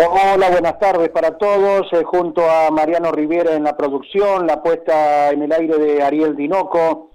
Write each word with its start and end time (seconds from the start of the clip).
Hola, 0.00 0.48
buenas 0.50 0.78
tardes 0.78 1.08
para 1.08 1.38
todos. 1.38 1.92
Eh, 1.92 2.04
junto 2.04 2.48
a 2.48 2.70
Mariano 2.70 3.10
Rivera 3.10 3.56
en 3.56 3.64
la 3.64 3.76
producción, 3.76 4.46
la 4.46 4.62
puesta 4.62 5.30
en 5.30 5.42
el 5.42 5.50
aire 5.50 5.76
de 5.76 6.00
Ariel 6.04 6.36
Dinoco, 6.36 7.10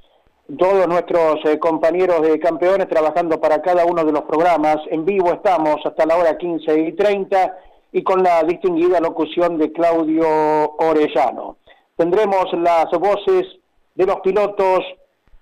todos 0.57 0.85
nuestros 0.89 1.39
eh, 1.45 1.57
compañeros 1.59 2.21
de 2.23 2.37
campeones 2.41 2.89
trabajando 2.89 3.39
para 3.39 3.61
cada 3.61 3.85
uno 3.85 4.03
de 4.03 4.11
los 4.11 4.23
programas. 4.23 4.79
En 4.91 5.05
vivo 5.05 5.31
estamos 5.31 5.77
hasta 5.85 6.05
la 6.05 6.17
hora 6.17 6.37
15 6.37 6.77
y 6.77 6.91
30 6.91 7.57
y 7.93 8.03
con 8.03 8.21
la 8.21 8.43
distinguida 8.43 8.99
locución 8.99 9.57
de 9.57 9.71
Claudio 9.71 10.27
Orellano. 10.77 11.55
Tendremos 11.95 12.51
las 12.51 12.91
voces 12.99 13.45
de 13.95 14.05
los 14.05 14.19
pilotos 14.19 14.83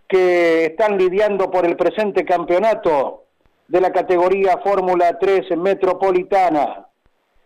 que 0.07 0.65
están 0.65 0.95
lidiando 0.95 1.49
por 1.49 1.65
el 1.65 1.75
presente 1.75 2.23
campeonato 2.23 3.23
de 3.67 3.81
la 3.81 3.91
categoría 3.91 4.59
Fórmula 4.63 5.17
3 5.17 5.57
Metropolitana. 5.57 6.85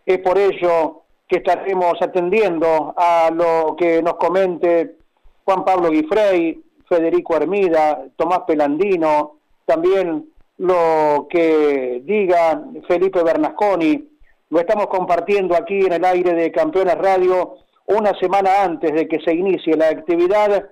Es 0.06 0.20
por 0.20 0.38
ello 0.38 1.04
que 1.28 1.38
estaremos 1.38 1.94
atendiendo 2.02 2.94
a 2.96 3.32
lo 3.34 3.76
que 3.76 4.02
nos 4.02 4.16
comente 4.16 4.98
Juan 5.44 5.66
Pablo 5.66 5.90
Guifrey, 5.90 6.62
Federico 6.88 7.36
Hermida, 7.36 8.06
Tomás 8.16 8.42
Pelandino, 8.42 9.38
también 9.66 10.30
lo 10.58 11.28
que 11.30 12.02
diga 12.04 12.62
Felipe 12.88 13.24
Bernasconi. 13.24 14.08
Lo 14.50 14.60
estamos 14.60 14.88
compartiendo 14.88 15.56
aquí 15.56 15.86
en 15.86 15.94
el 15.94 16.06
aire 16.06 16.34
de 16.34 16.52
Campeones 16.52 16.98
Radio 16.98 17.56
una 17.88 18.18
semana 18.20 18.64
antes 18.64 18.94
de 18.94 19.08
que 19.08 19.20
se 19.20 19.34
inicie 19.34 19.76
la 19.76 19.90
actividad 19.90 20.70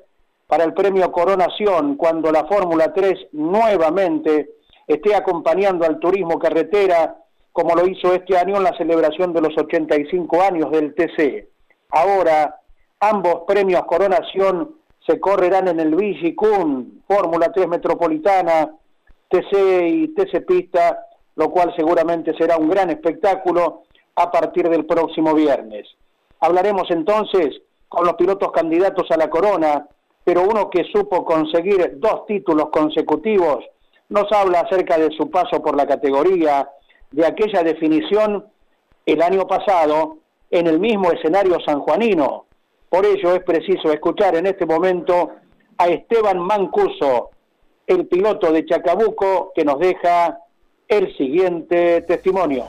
para 0.47 0.63
el 0.63 0.73
premio 0.73 1.11
Coronación, 1.11 1.95
cuando 1.95 2.31
la 2.31 2.45
Fórmula 2.45 2.93
3 2.93 3.29
nuevamente 3.33 4.51
esté 4.85 5.15
acompañando 5.15 5.85
al 5.85 5.99
turismo 5.99 6.37
carretera 6.37 7.22
como 7.53 7.75
lo 7.75 7.87
hizo 7.87 8.13
este 8.13 8.37
año 8.37 8.57
en 8.57 8.63
la 8.63 8.75
celebración 8.75 9.31
de 9.31 9.41
los 9.41 9.55
85 9.57 10.41
años 10.41 10.71
del 10.71 10.93
TC. 10.95 11.47
Ahora, 11.91 12.59
ambos 12.99 13.43
premios 13.47 13.83
Coronación 13.85 14.75
se 15.05 15.19
correrán 15.19 15.67
en 15.67 15.79
el 15.79 15.95
Vigicum, 15.95 17.01
Fórmula 17.07 17.51
3 17.53 17.67
Metropolitana, 17.67 18.71
TC 19.29 19.87
y 19.87 20.07
TC 20.15 20.45
Pista, 20.45 21.05
lo 21.35 21.51
cual 21.51 21.73
seguramente 21.75 22.35
será 22.37 22.57
un 22.57 22.69
gran 22.69 22.89
espectáculo 22.89 23.83
a 24.15 24.31
partir 24.31 24.67
del 24.69 24.85
próximo 24.85 25.33
viernes. 25.35 25.87
Hablaremos 26.39 26.89
entonces 26.89 27.61
con 27.87 28.05
los 28.05 28.15
pilotos 28.15 28.51
candidatos 28.51 29.09
a 29.11 29.17
la 29.17 29.29
corona, 29.29 29.87
pero 30.23 30.43
uno 30.43 30.69
que 30.69 30.83
supo 30.85 31.23
conseguir 31.23 31.99
dos 31.99 32.25
títulos 32.25 32.69
consecutivos 32.69 33.63
nos 34.09 34.31
habla 34.31 34.61
acerca 34.61 34.97
de 34.97 35.11
su 35.11 35.29
paso 35.29 35.61
por 35.61 35.75
la 35.75 35.85
categoría, 35.85 36.69
de 37.13 37.25
aquella 37.25 37.63
definición 37.63 38.45
el 39.05 39.21
año 39.21 39.47
pasado 39.47 40.17
en 40.49 40.67
el 40.67 40.79
mismo 40.79 41.11
escenario 41.11 41.59
sanjuanino. 41.65 42.45
Por 42.89 43.05
ello 43.05 43.35
es 43.35 43.43
preciso 43.43 43.91
escuchar 43.91 44.35
en 44.35 44.47
este 44.47 44.65
momento 44.65 45.31
a 45.77 45.87
Esteban 45.87 46.39
Mancuso, 46.39 47.29
el 47.85 48.07
piloto 48.07 48.51
de 48.51 48.65
Chacabuco, 48.65 49.51
que 49.55 49.63
nos 49.63 49.79
deja 49.79 50.39
el 50.87 51.15
siguiente 51.15 52.01
testimonio. 52.01 52.65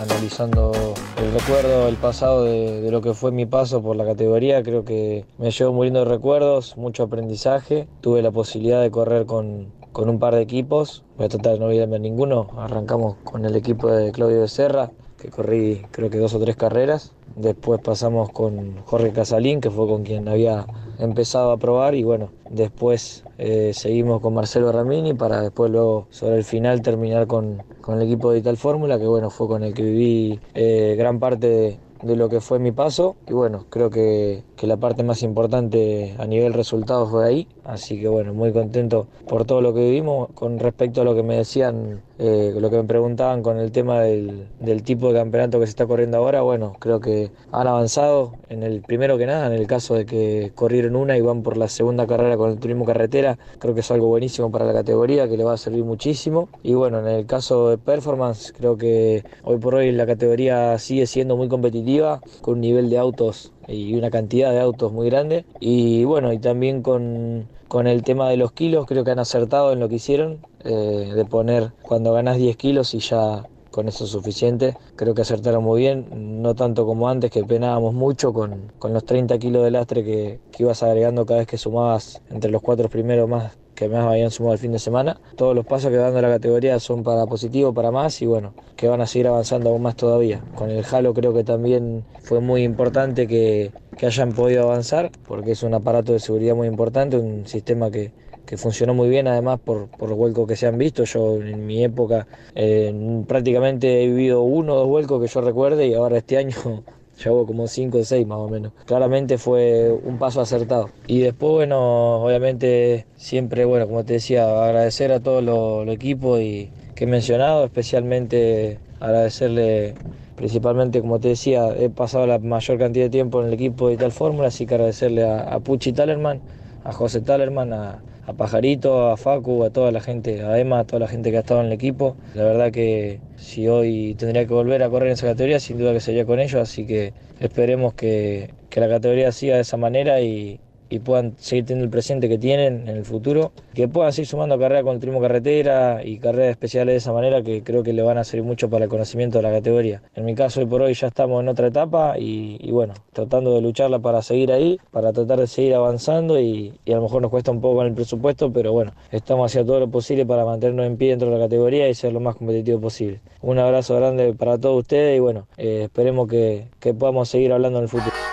Analizando 0.00 0.72
el 1.18 1.32
recuerdo, 1.32 1.88
el 1.88 1.96
pasado 1.96 2.44
de, 2.44 2.88
lo 2.90 3.00
que 3.00 3.14
fue 3.14 3.32
mi 3.32 3.46
paso 3.46 3.82
por 3.82 3.96
la 3.96 4.04
categoría, 4.04 4.62
creo 4.62 4.84
que 4.84 5.24
me 5.38 5.50
llevo 5.50 5.72
muy 5.72 5.86
lindos 5.86 6.06
recuerdos, 6.06 6.76
mucho 6.76 7.04
aprendizaje. 7.04 7.86
Tuve 8.00 8.22
la 8.22 8.30
posibilidad 8.32 8.82
de 8.82 8.90
correr 8.90 9.26
con, 9.26 9.72
con 9.92 10.08
un 10.08 10.18
par 10.18 10.34
de 10.34 10.42
equipos. 10.42 11.04
Voy 11.16 11.26
a 11.26 11.28
tratar 11.28 11.54
de 11.54 11.58
no 11.58 11.66
olvidarme 11.66 11.98
ninguno. 11.98 12.48
Arrancamos 12.56 13.16
con 13.24 13.44
el 13.44 13.54
equipo 13.56 13.90
de 13.90 14.12
Claudio 14.12 14.40
Becerra, 14.40 14.90
que 15.18 15.28
corrí 15.28 15.82
creo 15.90 16.10
que 16.10 16.18
dos 16.18 16.34
o 16.34 16.40
tres 16.40 16.56
carreras. 16.56 17.12
Después 17.36 17.80
pasamos 17.80 18.30
con 18.30 18.82
Jorge 18.84 19.12
Casalín, 19.12 19.60
que 19.60 19.70
fue 19.70 19.86
con 19.86 20.02
quien 20.02 20.28
había 20.28 20.66
empezado 20.98 21.52
a 21.52 21.56
probar. 21.56 21.94
Y 21.94 22.02
bueno, 22.02 22.30
después 22.50 23.24
eh, 23.38 23.72
seguimos 23.74 24.20
con 24.20 24.34
Marcelo 24.34 24.70
Ramini 24.72 25.14
para 25.14 25.40
después 25.40 25.70
luego 25.70 26.06
sobre 26.10 26.36
el 26.36 26.44
final 26.44 26.82
terminar 26.82 27.26
con, 27.26 27.62
con 27.80 27.96
el 27.96 28.02
equipo 28.02 28.32
de 28.32 28.38
Ital 28.38 28.56
Fórmula, 28.56 28.98
que 28.98 29.06
bueno, 29.06 29.30
fue 29.30 29.48
con 29.48 29.62
el 29.62 29.74
que 29.74 29.82
viví 29.82 30.40
eh, 30.54 30.94
gran 30.98 31.18
parte 31.18 31.46
de, 31.46 31.78
de 32.02 32.16
lo 32.16 32.28
que 32.28 32.40
fue 32.40 32.58
mi 32.58 32.72
paso. 32.72 33.16
Y 33.26 33.32
bueno, 33.32 33.66
creo 33.70 33.90
que, 33.90 34.42
que, 34.56 34.66
la 34.66 34.76
parte 34.76 35.02
más 35.02 35.22
importante 35.22 36.14
a 36.18 36.26
nivel 36.26 36.52
resultados 36.52 37.10
fue 37.10 37.26
ahí, 37.26 37.48
así 37.64 38.00
que 38.00 38.08
bueno, 38.08 38.34
muy 38.34 38.52
contento 38.52 39.06
por 39.28 39.44
todo 39.44 39.60
lo 39.60 39.74
que 39.74 39.80
vivimos 39.80 40.28
con 40.34 40.58
respecto 40.58 41.02
a 41.02 41.04
lo 41.04 41.14
que 41.14 41.22
me 41.22 41.36
decían 41.36 42.02
eh, 42.24 42.54
lo 42.56 42.70
que 42.70 42.76
me 42.76 42.84
preguntaban 42.84 43.42
con 43.42 43.58
el 43.58 43.72
tema 43.72 43.98
del, 43.98 44.46
tipo 44.84 45.08
de 45.08 45.18
campeonato 45.18 45.58
que 45.58 45.66
se 45.66 45.70
está 45.70 45.86
corriendo 45.86 46.18
ahora, 46.18 46.42
bueno, 46.42 46.76
creo 46.78 47.00
que 47.00 47.32
han 47.50 47.66
avanzado 47.66 48.34
en 48.48 48.62
el 48.62 48.80
primero 48.80 49.18
que 49.18 49.26
nada, 49.26 49.48
en 49.48 49.54
el 49.54 49.66
caso 49.66 49.96
de 49.96 50.06
que 50.06 50.52
corrieron 50.54 50.94
una 50.94 51.18
y 51.18 51.20
van 51.20 51.42
por 51.42 51.56
la 51.56 51.66
segunda 51.66 52.06
carrera 52.06 52.36
con 52.36 52.52
el 52.52 52.60
turismo 52.60 52.84
carretera, 52.84 53.38
creo 53.58 53.74
que 53.74 53.80
es 53.80 53.90
algo 53.90 54.06
buenísimo 54.06 54.52
para 54.52 54.64
la 54.64 54.72
categoría, 54.72 55.28
que 55.28 55.36
le 55.36 55.42
va 55.42 55.54
a 55.54 55.56
servir 55.56 55.82
muchísimo. 55.82 56.48
Y 56.62 56.74
bueno, 56.74 57.00
en 57.00 57.08
el 57.08 57.26
caso 57.26 57.70
de 57.70 57.78
performance, 57.78 58.52
creo 58.56 58.76
que 58.76 59.24
hoy 59.42 59.58
por 59.58 59.74
hoy 59.74 59.90
la 59.90 60.06
categoría 60.06 60.78
sigue 60.78 61.06
siendo 61.06 61.36
muy 61.36 61.48
competitiva, 61.48 62.20
con 62.40 62.54
un 62.54 62.60
nivel 62.60 62.88
de 62.88 62.98
autos 62.98 63.52
y 63.66 63.96
una 63.96 64.10
cantidad 64.10 64.52
de 64.52 64.60
autos 64.60 64.92
muy 64.92 65.10
grande. 65.10 65.44
Y 65.58 66.04
bueno, 66.04 66.32
y 66.32 66.38
también 66.38 66.82
con, 66.82 67.48
con 67.72 67.86
el 67.86 68.02
tema 68.02 68.28
de 68.28 68.36
los 68.36 68.52
kilos, 68.52 68.84
creo 68.84 69.02
que 69.02 69.12
han 69.12 69.18
acertado 69.18 69.72
en 69.72 69.80
lo 69.80 69.88
que 69.88 69.94
hicieron, 69.94 70.46
eh, 70.62 71.10
de 71.14 71.24
poner 71.24 71.72
cuando 71.80 72.12
ganas 72.12 72.36
10 72.36 72.54
kilos 72.58 72.92
y 72.92 72.98
ya 72.98 73.48
con 73.70 73.88
eso 73.88 74.04
es 74.04 74.10
suficiente. 74.10 74.76
Creo 74.94 75.14
que 75.14 75.22
acertaron 75.22 75.64
muy 75.64 75.80
bien, 75.80 76.42
no 76.42 76.54
tanto 76.54 76.84
como 76.84 77.08
antes, 77.08 77.30
que 77.30 77.42
penábamos 77.44 77.94
mucho 77.94 78.34
con, 78.34 78.70
con 78.78 78.92
los 78.92 79.06
30 79.06 79.38
kilos 79.38 79.64
de 79.64 79.70
lastre 79.70 80.04
que, 80.04 80.38
que 80.52 80.64
ibas 80.64 80.82
agregando 80.82 81.24
cada 81.24 81.38
vez 81.38 81.48
que 81.48 81.56
sumabas 81.56 82.20
entre 82.28 82.50
los 82.50 82.60
cuatro 82.60 82.90
primeros 82.90 83.26
más 83.26 83.56
que 83.74 83.88
más 83.88 84.04
habían 84.04 84.30
sumado 84.30 84.52
el 84.52 84.58
fin 84.58 84.72
de 84.72 84.78
semana. 84.78 85.18
Todos 85.36 85.56
los 85.56 85.64
pasos 85.64 85.90
que 85.90 85.96
va 85.96 86.04
dando 86.04 86.20
la 86.20 86.28
categoría 86.28 86.78
son 86.78 87.02
para 87.02 87.24
positivo, 87.24 87.72
para 87.72 87.90
más 87.90 88.20
y 88.20 88.26
bueno, 88.26 88.52
que 88.76 88.86
van 88.86 89.00
a 89.00 89.06
seguir 89.06 89.28
avanzando 89.28 89.70
aún 89.70 89.80
más 89.80 89.96
todavía. 89.96 90.42
Con 90.54 90.68
el 90.68 90.84
Halo 90.84 91.14
creo 91.14 91.32
que 91.32 91.42
también 91.42 92.04
fue 92.20 92.40
muy 92.40 92.64
importante 92.64 93.26
que, 93.26 93.72
que 93.96 94.06
hayan 94.06 94.32
podido 94.32 94.64
avanzar 94.64 95.10
porque 95.26 95.52
es 95.52 95.62
un 95.62 95.74
aparato 95.74 96.12
de 96.12 96.20
seguridad 96.20 96.54
muy 96.54 96.68
importante, 96.68 97.16
un 97.16 97.46
sistema 97.46 97.90
que, 97.90 98.12
que 98.46 98.56
funcionó 98.56 98.94
muy 98.94 99.08
bien 99.08 99.28
además 99.28 99.60
por, 99.60 99.88
por, 99.88 100.08
los 100.08 100.18
vuelcos 100.18 100.46
que 100.46 100.56
se 100.56 100.66
han 100.66 100.78
visto. 100.78 101.04
Yo 101.04 101.36
en 101.36 101.66
mi 101.66 101.84
época 101.84 102.26
eh, 102.54 103.24
prácticamente 103.26 104.02
he 104.02 104.06
vivido 104.08 104.42
uno 104.42 104.74
o 104.74 104.78
dos 104.78 104.88
vuelcos 104.88 105.20
que 105.22 105.28
yo 105.28 105.40
recuerde 105.40 105.86
y 105.86 105.94
ahora 105.94 106.18
este 106.18 106.36
año 106.36 106.56
ya 107.18 107.32
hubo 107.32 107.46
como 107.46 107.68
5 107.68 107.98
o 107.98 108.04
6 108.04 108.26
más 108.26 108.38
o 108.38 108.48
menos. 108.48 108.72
Claramente 108.86 109.38
fue 109.38 109.90
un 109.90 110.18
paso 110.18 110.40
acertado. 110.40 110.90
Y 111.06 111.20
después, 111.20 111.52
bueno, 111.52 112.24
obviamente 112.24 113.06
siempre, 113.16 113.64
bueno, 113.64 113.86
como 113.86 114.04
te 114.04 114.14
decía, 114.14 114.64
agradecer 114.64 115.12
a 115.12 115.20
todo 115.20 115.82
el 115.82 115.88
equipo 115.90 116.38
y 116.38 116.70
que 116.94 117.04
he 117.04 117.06
mencionado, 117.06 117.64
especialmente 117.64 118.78
agradecerle 119.00 119.94
principalmente, 120.42 121.00
como 121.00 121.20
te 121.20 121.28
decía, 121.28 121.68
he 121.78 121.88
pasado 121.88 122.26
la 122.26 122.40
mayor 122.40 122.76
cantidad 122.76 123.04
de 123.04 123.10
tiempo 123.10 123.40
en 123.40 123.46
el 123.46 123.54
equipo 123.54 123.88
de 123.88 123.96
tal 123.96 124.10
fórmula, 124.10 124.48
así 124.48 124.66
que 124.66 124.74
agradecerle 124.74 125.22
a, 125.22 125.38
a 125.38 125.60
Pucci 125.60 125.92
Talerman, 125.92 126.40
a 126.82 126.92
José 126.92 127.20
Talerman, 127.20 127.72
a, 127.72 128.02
a 128.26 128.32
Pajarito, 128.32 129.10
a 129.10 129.16
Facu, 129.16 129.62
a 129.62 129.70
toda 129.70 129.92
la 129.92 130.00
gente, 130.00 130.42
a 130.42 130.58
Emma, 130.58 130.80
a 130.80 130.84
toda 130.84 130.98
la 130.98 131.06
gente 131.06 131.30
que 131.30 131.36
ha 131.36 131.40
estado 131.42 131.60
en 131.60 131.66
el 131.66 131.72
equipo. 131.72 132.16
La 132.34 132.42
verdad 132.42 132.72
que 132.72 133.20
si 133.36 133.68
hoy 133.68 134.16
tendría 134.18 134.44
que 134.44 134.52
volver 134.52 134.82
a 134.82 134.90
correr 134.90 135.10
en 135.10 135.12
esa 135.12 135.28
categoría, 135.28 135.60
sin 135.60 135.78
duda 135.78 135.92
que 135.92 136.00
sería 136.00 136.26
con 136.26 136.40
ellos, 136.40 136.60
así 136.60 136.86
que 136.88 137.12
esperemos 137.38 137.94
que, 137.94 138.50
la 138.74 138.88
categoría 138.88 139.30
siga 139.30 139.54
de 139.54 139.60
esa 139.60 139.76
manera 139.76 140.20
y, 140.22 140.58
y 140.92 140.98
puedan 140.98 141.34
seguir 141.38 141.64
teniendo 141.64 141.84
el 141.84 141.90
presente 141.90 142.28
que 142.28 142.36
tienen 142.36 142.86
en 142.86 142.96
el 142.96 143.04
futuro, 143.06 143.52
que 143.72 143.88
puedan 143.88 144.12
seguir 144.12 144.28
sumando 144.28 144.58
carrera 144.58 144.82
con 144.82 144.94
el 144.94 145.00
turismo 145.00 145.22
carretera 145.22 146.04
y 146.04 146.18
carreras 146.18 146.50
especiales 146.50 146.92
de 146.92 146.96
esa 146.98 147.14
manera 147.14 147.42
que 147.42 147.62
creo 147.62 147.82
que 147.82 147.94
le 147.94 148.02
van 148.02 148.18
a 148.18 148.24
servir 148.24 148.44
mucho 148.44 148.68
para 148.68 148.84
el 148.84 148.90
conocimiento 148.90 149.38
de 149.38 149.42
la 149.42 149.50
categoría. 149.50 150.02
En 150.14 150.26
mi 150.26 150.34
caso 150.34 150.60
hoy 150.60 150.66
por 150.66 150.82
hoy 150.82 150.92
ya 150.92 151.06
estamos 151.06 151.42
en 151.42 151.48
otra 151.48 151.68
etapa 151.68 152.18
y, 152.18 152.70
bueno, 152.70 152.92
tratando 153.14 153.54
de 153.54 153.62
lucharla 153.62 154.00
para 154.00 154.20
seguir 154.20 154.52
ahí, 154.52 154.78
para 154.90 155.14
tratar 155.14 155.40
de 155.40 155.46
seguir 155.46 155.74
avanzando 155.74 156.38
y, 156.38 156.74
y, 156.84 156.92
a 156.92 156.96
lo 156.96 157.02
mejor 157.02 157.22
nos 157.22 157.30
cuesta 157.30 157.50
un 157.50 157.62
poco 157.62 157.76
con 157.76 157.86
el 157.86 157.94
presupuesto, 157.94 158.52
pero 158.52 158.72
bueno, 158.72 158.92
estamos 159.10 159.50
haciendo 159.50 159.72
todo 159.72 159.80
lo 159.80 159.88
posible 159.88 160.26
para 160.26 160.44
mantenernos 160.44 160.84
en 160.84 160.98
pie 160.98 161.10
dentro 161.10 161.30
de 161.30 161.38
la 161.38 161.44
categoría 161.44 161.88
y 161.88 161.94
ser 161.94 162.12
lo 162.12 162.20
más 162.20 162.36
competitivo 162.36 162.80
posible. 162.80 163.20
Un 163.40 163.58
abrazo 163.58 163.96
grande 163.96 164.34
para 164.34 164.58
todos 164.58 164.80
ustedes 164.80 165.16
y 165.16 165.20
bueno, 165.20 165.46
eh, 165.56 165.84
esperemos 165.84 166.28
que, 166.28 166.66
que 166.80 166.92
podamos 166.92 167.30
seguir 167.30 167.50
hablando 167.50 167.78
en 167.78 167.84
el 167.84 167.88
futuro. 167.88 168.31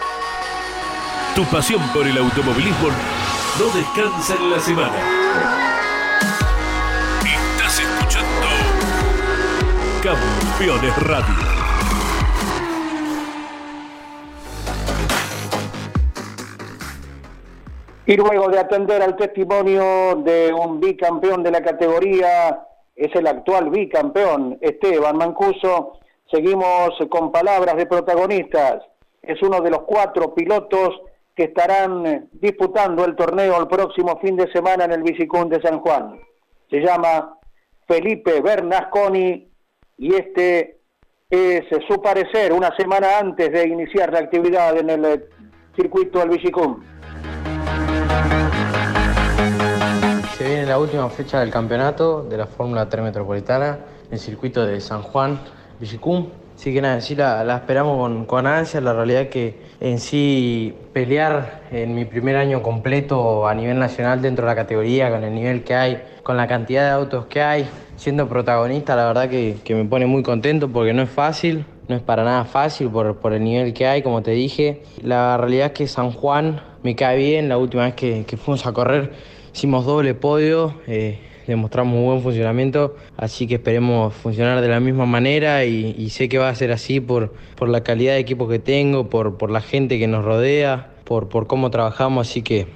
Tu 1.36 1.46
pasión 1.46 1.82
por 1.94 2.06
el 2.08 2.18
automovilismo 2.18 2.90
no 3.60 3.66
descansa 3.74 4.36
en 4.36 4.52
la 4.52 4.60
semana. 4.60 4.96
Estás 7.24 7.80
escuchando 7.80 8.48
Campeones 10.04 11.04
Radio. 11.04 11.36
Y 18.06 18.18
luego 18.18 18.50
de 18.50 18.60
atender 18.60 19.02
al 19.04 19.16
testimonio 19.16 20.16
de 20.16 20.52
un 20.52 20.80
bicampeón 20.80 21.44
de 21.44 21.52
la 21.52 21.62
categoría, 21.62 22.66
es 22.96 23.16
el 23.16 23.28
actual 23.28 23.70
bicampeón 23.70 24.58
Esteban 24.62 25.16
Mancuso, 25.16 26.00
seguimos 26.30 26.90
con 27.10 27.32
palabras 27.32 27.78
de 27.78 27.86
protagonistas. 27.86 28.84
Es 29.22 29.42
uno 29.44 29.62
de 29.62 29.70
los 29.70 29.82
cuatro 29.84 30.34
pilotos 30.34 31.00
que 31.40 31.46
estarán 31.46 32.06
eh, 32.06 32.28
disputando 32.34 33.06
el 33.06 33.16
torneo 33.16 33.62
el 33.62 33.68
próximo 33.70 34.20
fin 34.20 34.36
de 34.36 34.52
semana 34.52 34.84
en 34.84 34.92
el 34.92 35.04
Bicicún 35.04 35.48
de 35.48 35.62
San 35.62 35.80
Juan. 35.80 36.20
Se 36.70 36.82
llama 36.82 37.34
Felipe 37.88 38.42
Bernasconi 38.42 39.50
y 39.98 40.16
este 40.16 40.82
es 41.30 41.64
su 41.88 42.02
parecer 42.02 42.52
una 42.52 42.76
semana 42.76 43.20
antes 43.20 43.54
de 43.54 43.70
iniciar 43.70 44.12
la 44.12 44.20
actividad 44.20 44.78
en 44.80 44.90
el 44.90 45.06
eh, 45.06 45.30
circuito 45.78 46.20
del 46.20 46.32
Bicicún. 46.32 46.84
Se 50.38 50.44
viene 50.44 50.66
la 50.66 50.78
última 50.78 51.10
fecha 51.10 51.40
del 51.40 51.52
campeonato 51.52 52.24
de 52.24 52.36
la 52.36 52.48
Fórmula 52.48 52.90
3 52.90 53.02
Metropolitana 53.02 53.80
en 54.08 54.12
el 54.12 54.20
circuito 54.20 54.66
de 54.66 54.82
San 54.82 55.04
Juan, 55.04 55.40
Bicicún. 55.80 56.34
Así 56.60 56.74
que 56.74 56.82
nada, 56.82 57.00
sí 57.00 57.16
la, 57.16 57.42
la 57.46 57.56
esperamos 57.56 57.98
con, 57.98 58.26
con, 58.26 58.46
ansia. 58.46 58.82
La 58.82 58.92
realidad 58.92 59.30
que 59.30 59.56
en 59.80 59.98
sí 59.98 60.74
pelear 60.92 61.62
en 61.72 61.96
mi 61.96 62.04
primer 62.04 62.36
año 62.36 62.62
completo 62.62 63.48
a 63.48 63.56
nivel 63.56 63.80
nacional 63.80 64.22
dentro 64.22 64.46
de 64.46 64.52
la 64.52 64.58
categoría, 64.58 65.10
con 65.10 65.24
el 65.24 65.34
nivel 65.34 65.64
que 65.64 65.74
hay, 65.74 66.02
con 66.22 66.36
la 66.36 66.50
cantidad 66.50 66.84
de 66.84 66.90
autos 66.90 67.28
que 67.28 67.42
hay, 67.42 67.66
siendo 67.96 68.28
protagonista, 68.28 68.94
la 68.98 69.06
verdad 69.06 69.30
que, 69.30 69.56
que 69.64 69.74
me 69.74 69.86
pone 69.86 70.06
muy 70.06 70.22
contento 70.22 70.68
porque 70.68 70.92
no 70.92 71.02
es 71.02 71.10
fácil, 71.10 71.64
no 71.88 71.96
es 71.96 72.02
para 72.02 72.26
nada 72.26 72.44
fácil 72.44 72.90
por, 72.90 73.16
por, 73.20 73.32
el 73.32 73.42
nivel 73.42 73.74
que 73.74 73.88
hay, 73.88 74.02
como 74.02 74.22
te 74.22 74.32
dije. 74.32 74.84
La 75.02 75.38
realidad 75.38 75.68
es 75.68 75.72
que 75.72 75.88
San 75.88 76.12
Juan 76.12 76.62
me 76.84 76.94
cae 76.94 77.18
bien, 77.18 77.48
la 77.48 77.58
última 77.58 77.86
vez 77.86 77.94
que, 77.94 78.26
que 78.28 78.36
fuimos 78.36 78.66
a 78.66 78.74
correr 78.74 79.14
hicimos 79.54 79.86
doble 79.86 80.14
podio. 80.14 80.76
Eh, 80.88 81.20
demostramos 81.50 81.96
un 81.96 82.06
buen 82.06 82.22
funcionamiento, 82.22 82.96
así 83.18 83.48
que 83.48 83.56
esperemos 83.56 84.14
funcionar 84.14 84.62
de 84.62 84.68
la 84.68 84.80
misma 84.80 85.06
manera 85.06 85.66
y, 85.66 86.10
sé 86.10 86.30
que 86.30 86.38
va 86.38 86.50
a 86.50 86.56
ser 86.56 86.72
así 86.72 87.00
por, 87.00 87.34
por 87.56 87.70
la 87.70 87.84
calidad 87.84 88.14
de 88.14 88.20
equipo 88.20 88.48
que 88.48 88.60
tengo, 88.60 89.10
por, 89.10 89.38
por 89.38 89.52
la 89.52 89.62
gente 89.62 90.00
que 90.00 90.08
nos 90.08 90.24
rodea, 90.24 90.92
por, 91.04 91.30
por 91.30 91.48
cómo 91.48 91.70
trabajamos, 91.72 92.30
así 92.30 92.42
que 92.42 92.68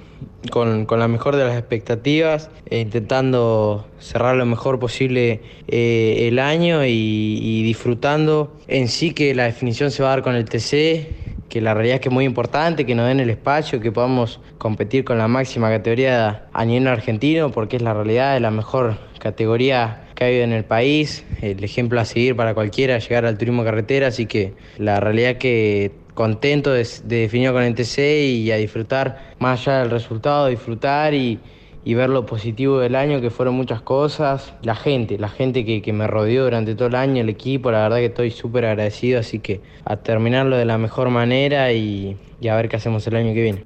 con, 0.50 0.86
con, 0.86 0.98
la 0.98 1.08
mejor 1.08 1.36
de 1.36 1.44
las 1.44 1.56
expectativas, 1.56 2.50
eh, 2.70 2.80
intentando 2.80 3.86
cerrar 3.98 4.36
lo 4.36 4.46
mejor 4.46 4.78
posible 4.78 5.40
eh, 5.68 6.28
el 6.28 6.38
año 6.38 6.84
y 6.84 7.62
disfrutando. 7.62 8.52
En 8.68 8.88
sí 8.88 9.12
que 9.12 9.34
la 9.34 9.44
definición 9.44 9.90
se 9.90 10.02
va 10.02 10.10
a 10.10 10.16
dar 10.16 10.22
con 10.22 10.34
el 10.34 10.44
TC 10.44 11.23
que 11.54 11.60
la 11.60 11.72
realidad 11.72 11.94
es 11.94 12.00
que 12.00 12.08
es 12.08 12.12
muy 12.12 12.24
importante, 12.24 12.84
que 12.84 12.96
nos 12.96 13.06
den 13.06 13.20
el 13.20 13.30
espacio, 13.30 13.78
que 13.78 13.92
podamos 13.92 14.40
competir 14.58 15.04
con 15.04 15.18
la 15.18 15.28
máxima 15.28 15.70
categoría 15.70 16.48
a 16.52 16.64
nivel 16.64 16.88
argentino, 16.88 17.52
porque 17.52 17.76
es 17.76 17.82
la 17.82 17.94
realidad 17.94 18.34
de 18.34 18.40
la 18.40 18.50
mejor 18.50 18.98
categoría 19.20 20.08
que 20.16 20.24
ha 20.24 20.26
habido 20.26 20.42
en 20.42 20.52
el 20.52 20.64
país, 20.64 21.24
el 21.42 21.62
ejemplo 21.62 22.00
a 22.00 22.06
seguir 22.06 22.34
para 22.34 22.54
cualquiera, 22.54 22.98
llegar 22.98 23.24
al 23.24 23.38
turismo 23.38 23.62
carretera, 23.62 24.08
así 24.08 24.26
que 24.26 24.54
la 24.78 24.98
realidad 24.98 25.30
es 25.30 25.36
que 25.36 25.92
contento 26.14 26.72
de, 26.72 26.88
de 27.04 27.16
definir 27.20 27.52
con 27.52 27.62
el 27.62 27.72
TC 27.76 27.98
y 28.32 28.50
a 28.50 28.56
disfrutar 28.56 29.34
más 29.38 29.60
allá 29.60 29.78
del 29.78 29.92
resultado, 29.92 30.48
disfrutar 30.48 31.14
y, 31.14 31.38
y 31.84 31.94
ver 31.94 32.08
lo 32.08 32.24
positivo 32.24 32.78
del 32.78 32.96
año, 32.96 33.20
que 33.20 33.30
fueron 33.30 33.54
muchas 33.54 33.82
cosas. 33.82 34.54
La 34.62 34.74
gente, 34.74 35.18
la 35.18 35.28
gente 35.28 35.64
que, 35.64 35.82
que 35.82 35.92
me 35.92 36.06
rodeó 36.06 36.44
durante 36.44 36.74
todo 36.74 36.88
el 36.88 36.94
año, 36.94 37.20
el 37.20 37.28
equipo, 37.28 37.70
la 37.70 37.82
verdad 37.82 37.98
que 37.98 38.06
estoy 38.06 38.30
súper 38.30 38.64
agradecido, 38.64 39.20
así 39.20 39.38
que 39.38 39.60
a 39.84 39.96
terminarlo 39.96 40.56
de 40.56 40.64
la 40.64 40.78
mejor 40.78 41.10
manera 41.10 41.72
y, 41.72 42.16
y 42.40 42.48
a 42.48 42.56
ver 42.56 42.68
qué 42.68 42.76
hacemos 42.76 43.06
el 43.06 43.16
año 43.16 43.34
que 43.34 43.42
viene. 43.42 43.64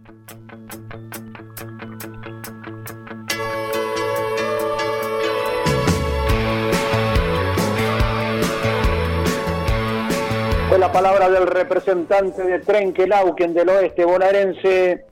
Fue 10.69 10.79
la 10.79 10.93
palabra 10.93 11.31
del 11.31 11.47
representante 11.47 12.43
de 12.43 12.59
Trenquelauquen 12.59 13.55
del 13.55 13.69
oeste 13.71 14.05
bonaerense, 14.05 15.07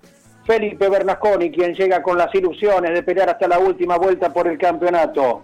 Felipe 0.47 0.89
Bernasconi, 0.89 1.51
quien 1.51 1.75
llega 1.75 2.01
con 2.03 2.17
las 2.17 2.33
ilusiones 2.33 2.95
de 2.95 3.03
pelear 3.03 3.29
hasta 3.31 3.49
la 3.49 3.59
última 3.59 3.97
vuelta 3.97 4.33
por 4.33 4.47
el 4.47 4.57
campeonato. 4.57 5.43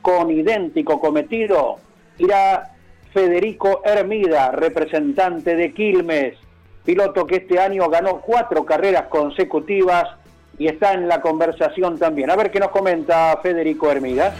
Con 0.00 0.30
idéntico 0.30 1.00
cometido 1.00 1.78
irá 2.18 2.70
Federico 3.12 3.82
Hermida, 3.84 4.52
representante 4.52 5.56
de 5.56 5.74
Quilmes, 5.74 6.38
piloto 6.84 7.26
que 7.26 7.36
este 7.36 7.58
año 7.58 7.88
ganó 7.88 8.20
cuatro 8.20 8.64
carreras 8.64 9.06
consecutivas 9.08 10.04
y 10.56 10.68
está 10.68 10.92
en 10.92 11.08
la 11.08 11.20
conversación 11.20 11.98
también. 11.98 12.30
A 12.30 12.36
ver 12.36 12.52
qué 12.52 12.60
nos 12.60 12.70
comenta 12.70 13.36
Federico 13.42 13.90
Hermida. 13.90 14.32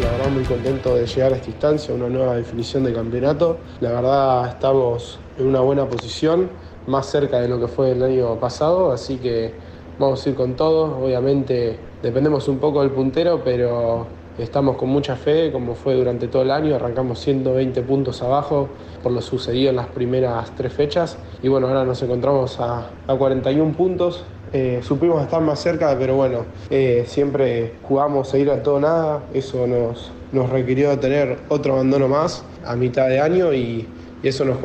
La 0.00 0.10
verdad 0.12 0.28
muy 0.28 0.44
contento 0.44 0.94
de 0.94 1.06
llegar 1.06 1.32
a 1.32 1.36
esta 1.36 1.50
instancia, 1.50 1.92
una 1.92 2.08
nueva 2.08 2.36
definición 2.36 2.84
de 2.84 2.92
campeonato. 2.92 3.58
La 3.80 3.90
verdad 3.92 4.48
estamos 4.48 5.18
en 5.38 5.46
una 5.46 5.60
buena 5.60 5.86
posición, 5.86 6.50
más 6.86 7.06
cerca 7.06 7.40
de 7.40 7.48
lo 7.48 7.60
que 7.60 7.68
fue 7.68 7.92
el 7.92 8.02
año 8.02 8.36
pasado, 8.36 8.92
así 8.92 9.16
que 9.16 9.52
vamos 9.98 10.24
a 10.26 10.28
ir 10.30 10.34
con 10.34 10.54
todo. 10.54 10.98
Obviamente 11.04 11.78
dependemos 12.02 12.48
un 12.48 12.58
poco 12.58 12.82
del 12.82 12.90
puntero, 12.90 13.42
pero 13.44 14.06
estamos 14.38 14.76
con 14.76 14.88
mucha 14.88 15.16
fe, 15.16 15.52
como 15.52 15.74
fue 15.74 15.94
durante 15.94 16.28
todo 16.28 16.42
el 16.42 16.50
año. 16.50 16.74
Arrancamos 16.74 17.18
120 17.20 17.82
puntos 17.82 18.22
abajo 18.22 18.68
por 19.02 19.12
lo 19.12 19.20
sucedido 19.20 19.70
en 19.70 19.76
las 19.76 19.88
primeras 19.88 20.52
tres 20.56 20.72
fechas 20.72 21.18
y 21.42 21.48
bueno, 21.48 21.68
ahora 21.68 21.84
nos 21.84 22.02
encontramos 22.02 22.58
a, 22.60 22.90
a 23.06 23.14
41 23.14 23.72
puntos. 23.72 24.24
Eh, 24.54 24.80
supimos 24.82 25.22
estar 25.22 25.40
más 25.40 25.60
cerca, 25.60 25.96
pero 25.98 26.14
bueno, 26.14 26.44
eh, 26.68 27.04
siempre 27.06 27.74
jugamos 27.82 28.34
a 28.34 28.38
ir 28.38 28.50
a 28.50 28.62
todo 28.62 28.80
nada. 28.80 29.22
Eso 29.32 29.66
nos, 29.66 30.12
nos 30.30 30.50
requirió 30.50 30.98
tener 30.98 31.38
otro 31.48 31.74
abandono 31.74 32.06
más 32.06 32.44
a 32.66 32.76
mitad 32.76 33.08
de 33.08 33.20
año 33.20 33.54
y, 33.54 33.88
y 34.22 34.28
eso 34.28 34.44
nos 34.44 34.58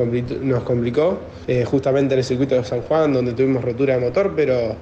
complicó, 0.62 1.18
eh, 1.46 1.64
justamente 1.64 2.14
en 2.14 2.18
el 2.18 2.24
circuito 2.24 2.54
de 2.54 2.64
San 2.64 2.82
Juan, 2.82 3.12
donde 3.12 3.32
tuvimos 3.32 3.64
rotura 3.64 3.94
de 3.96 4.00
motor, 4.00 4.32
pero 4.36 4.76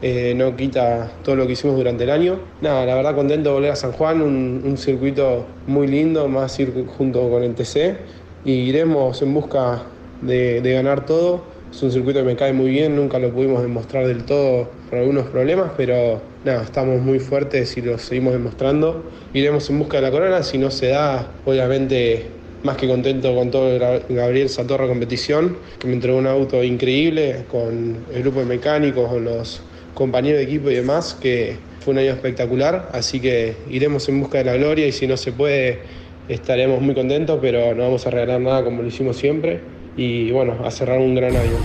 eh, 0.00 0.32
no 0.34 0.56
quita 0.56 1.12
todo 1.22 1.36
lo 1.36 1.46
que 1.46 1.52
hicimos 1.52 1.76
durante 1.76 2.04
el 2.04 2.10
año. 2.10 2.40
Nada, 2.60 2.86
la 2.86 2.94
verdad 2.94 3.14
contento 3.14 3.50
de 3.50 3.54
volver 3.54 3.70
a 3.72 3.76
San 3.76 3.92
Juan, 3.92 4.22
un, 4.22 4.76
circuito 4.78 5.44
muy 5.66 5.86
lindo, 5.86 6.26
más 6.28 6.58
junto 6.96 7.30
con 7.30 7.42
el 7.42 7.54
TC, 7.54 7.96
y 8.44 8.52
iremos 8.52 9.20
en 9.20 9.34
busca 9.34 9.82
de, 10.22 10.62
de 10.62 10.72
ganar 10.72 11.04
todo. 11.04 11.42
Es 11.70 11.82
un 11.82 11.92
circuito 11.92 12.20
que 12.20 12.26
me 12.26 12.36
cae 12.36 12.52
muy 12.52 12.70
bien, 12.70 12.96
nunca 12.96 13.18
lo 13.18 13.30
pudimos 13.30 13.62
demostrar 13.62 14.06
del 14.06 14.24
todo 14.24 14.68
por 14.90 14.98
algunos 14.98 15.26
problemas, 15.26 15.72
pero 15.76 16.20
nada, 16.44 16.62
estamos 16.62 17.00
muy 17.00 17.18
fuertes 17.18 17.76
y 17.76 17.82
lo 17.82 17.98
seguimos 17.98 18.32
demostrando. 18.32 19.04
Iremos 19.34 19.68
en 19.70 19.78
busca 19.78 19.98
de 19.98 20.02
la 20.02 20.10
corona, 20.10 20.42
si 20.42 20.58
no 20.58 20.70
se 20.70 20.88
da, 20.88 21.28
obviamente 21.44 22.41
más 22.62 22.76
que 22.76 22.86
contento 22.86 23.34
con 23.34 23.50
todo 23.50 23.78
Gabriel 24.08 24.48
Satorra 24.48 24.86
competición, 24.86 25.56
que 25.78 25.86
me 25.86 25.94
entregó 25.94 26.18
un 26.18 26.26
auto 26.26 26.62
increíble 26.62 27.44
con 27.50 27.98
el 28.12 28.22
grupo 28.22 28.40
de 28.40 28.46
mecánicos, 28.46 29.08
con 29.08 29.24
los 29.24 29.62
compañeros 29.94 30.38
de 30.38 30.44
equipo 30.44 30.70
y 30.70 30.74
demás, 30.74 31.16
que 31.20 31.56
fue 31.80 31.92
un 31.92 31.98
año 31.98 32.12
espectacular, 32.12 32.90
así 32.92 33.20
que 33.20 33.56
iremos 33.68 34.08
en 34.08 34.20
busca 34.20 34.38
de 34.38 34.44
la 34.44 34.56
gloria 34.56 34.86
y 34.86 34.92
si 34.92 35.06
no 35.06 35.16
se 35.16 35.32
puede 35.32 35.80
estaremos 36.28 36.80
muy 36.80 36.94
contentos, 36.94 37.38
pero 37.42 37.74
no 37.74 37.82
vamos 37.82 38.06
a 38.06 38.10
regalar 38.10 38.40
nada 38.40 38.64
como 38.64 38.82
lo 38.82 38.88
hicimos 38.88 39.16
siempre 39.16 39.60
y 39.96 40.30
bueno, 40.30 40.56
a 40.64 40.70
cerrar 40.70 40.98
un 40.98 41.14
gran 41.14 41.36
año. 41.36 41.58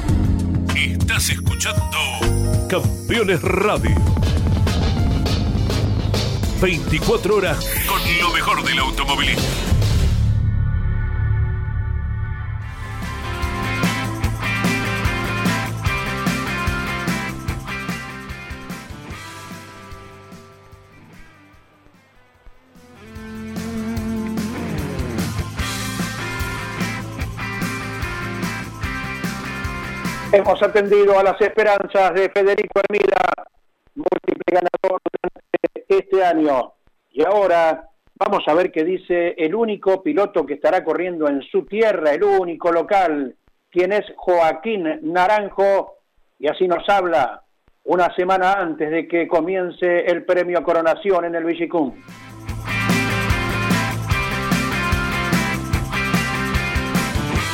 Estás 0.75 1.29
escuchando 1.29 1.97
Campeones 2.67 3.41
Radio. 3.41 3.95
24 6.61 7.35
horas 7.35 7.71
con 7.87 7.99
lo 8.19 8.33
mejor 8.33 8.63
del 8.63 8.79
automovilismo. 8.79 9.66
Hemos 30.37 30.61
atendido 30.61 31.17
a 31.17 31.23
las 31.23 31.41
esperanzas 31.41 32.13
de 32.13 32.29
Federico 32.29 32.79
Hermida, 32.79 33.33
múltiple 33.95 34.43
ganador 34.45 35.01
durante 35.11 35.85
este 35.87 36.23
año. 36.23 36.73
Y 37.09 37.25
ahora 37.25 37.89
vamos 38.13 38.43
a 38.45 38.53
ver 38.53 38.71
qué 38.71 38.83
dice 38.83 39.29
el 39.35 39.55
único 39.55 40.03
piloto 40.03 40.45
que 40.45 40.53
estará 40.53 40.83
corriendo 40.83 41.27
en 41.27 41.41
su 41.41 41.65
tierra, 41.65 42.13
el 42.13 42.23
único 42.23 42.71
local, 42.71 43.35
quien 43.71 43.93
es 43.93 44.05
Joaquín 44.15 44.99
Naranjo, 45.11 45.95
y 46.37 46.47
así 46.47 46.67
nos 46.67 46.87
habla 46.87 47.41
una 47.85 48.13
semana 48.13 48.53
antes 48.53 48.91
de 48.91 49.07
que 49.07 49.27
comience 49.27 50.01
el 50.01 50.23
premio 50.23 50.61
Coronación 50.61 51.25
en 51.25 51.33
el 51.33 51.45
Villicum. 51.45 51.95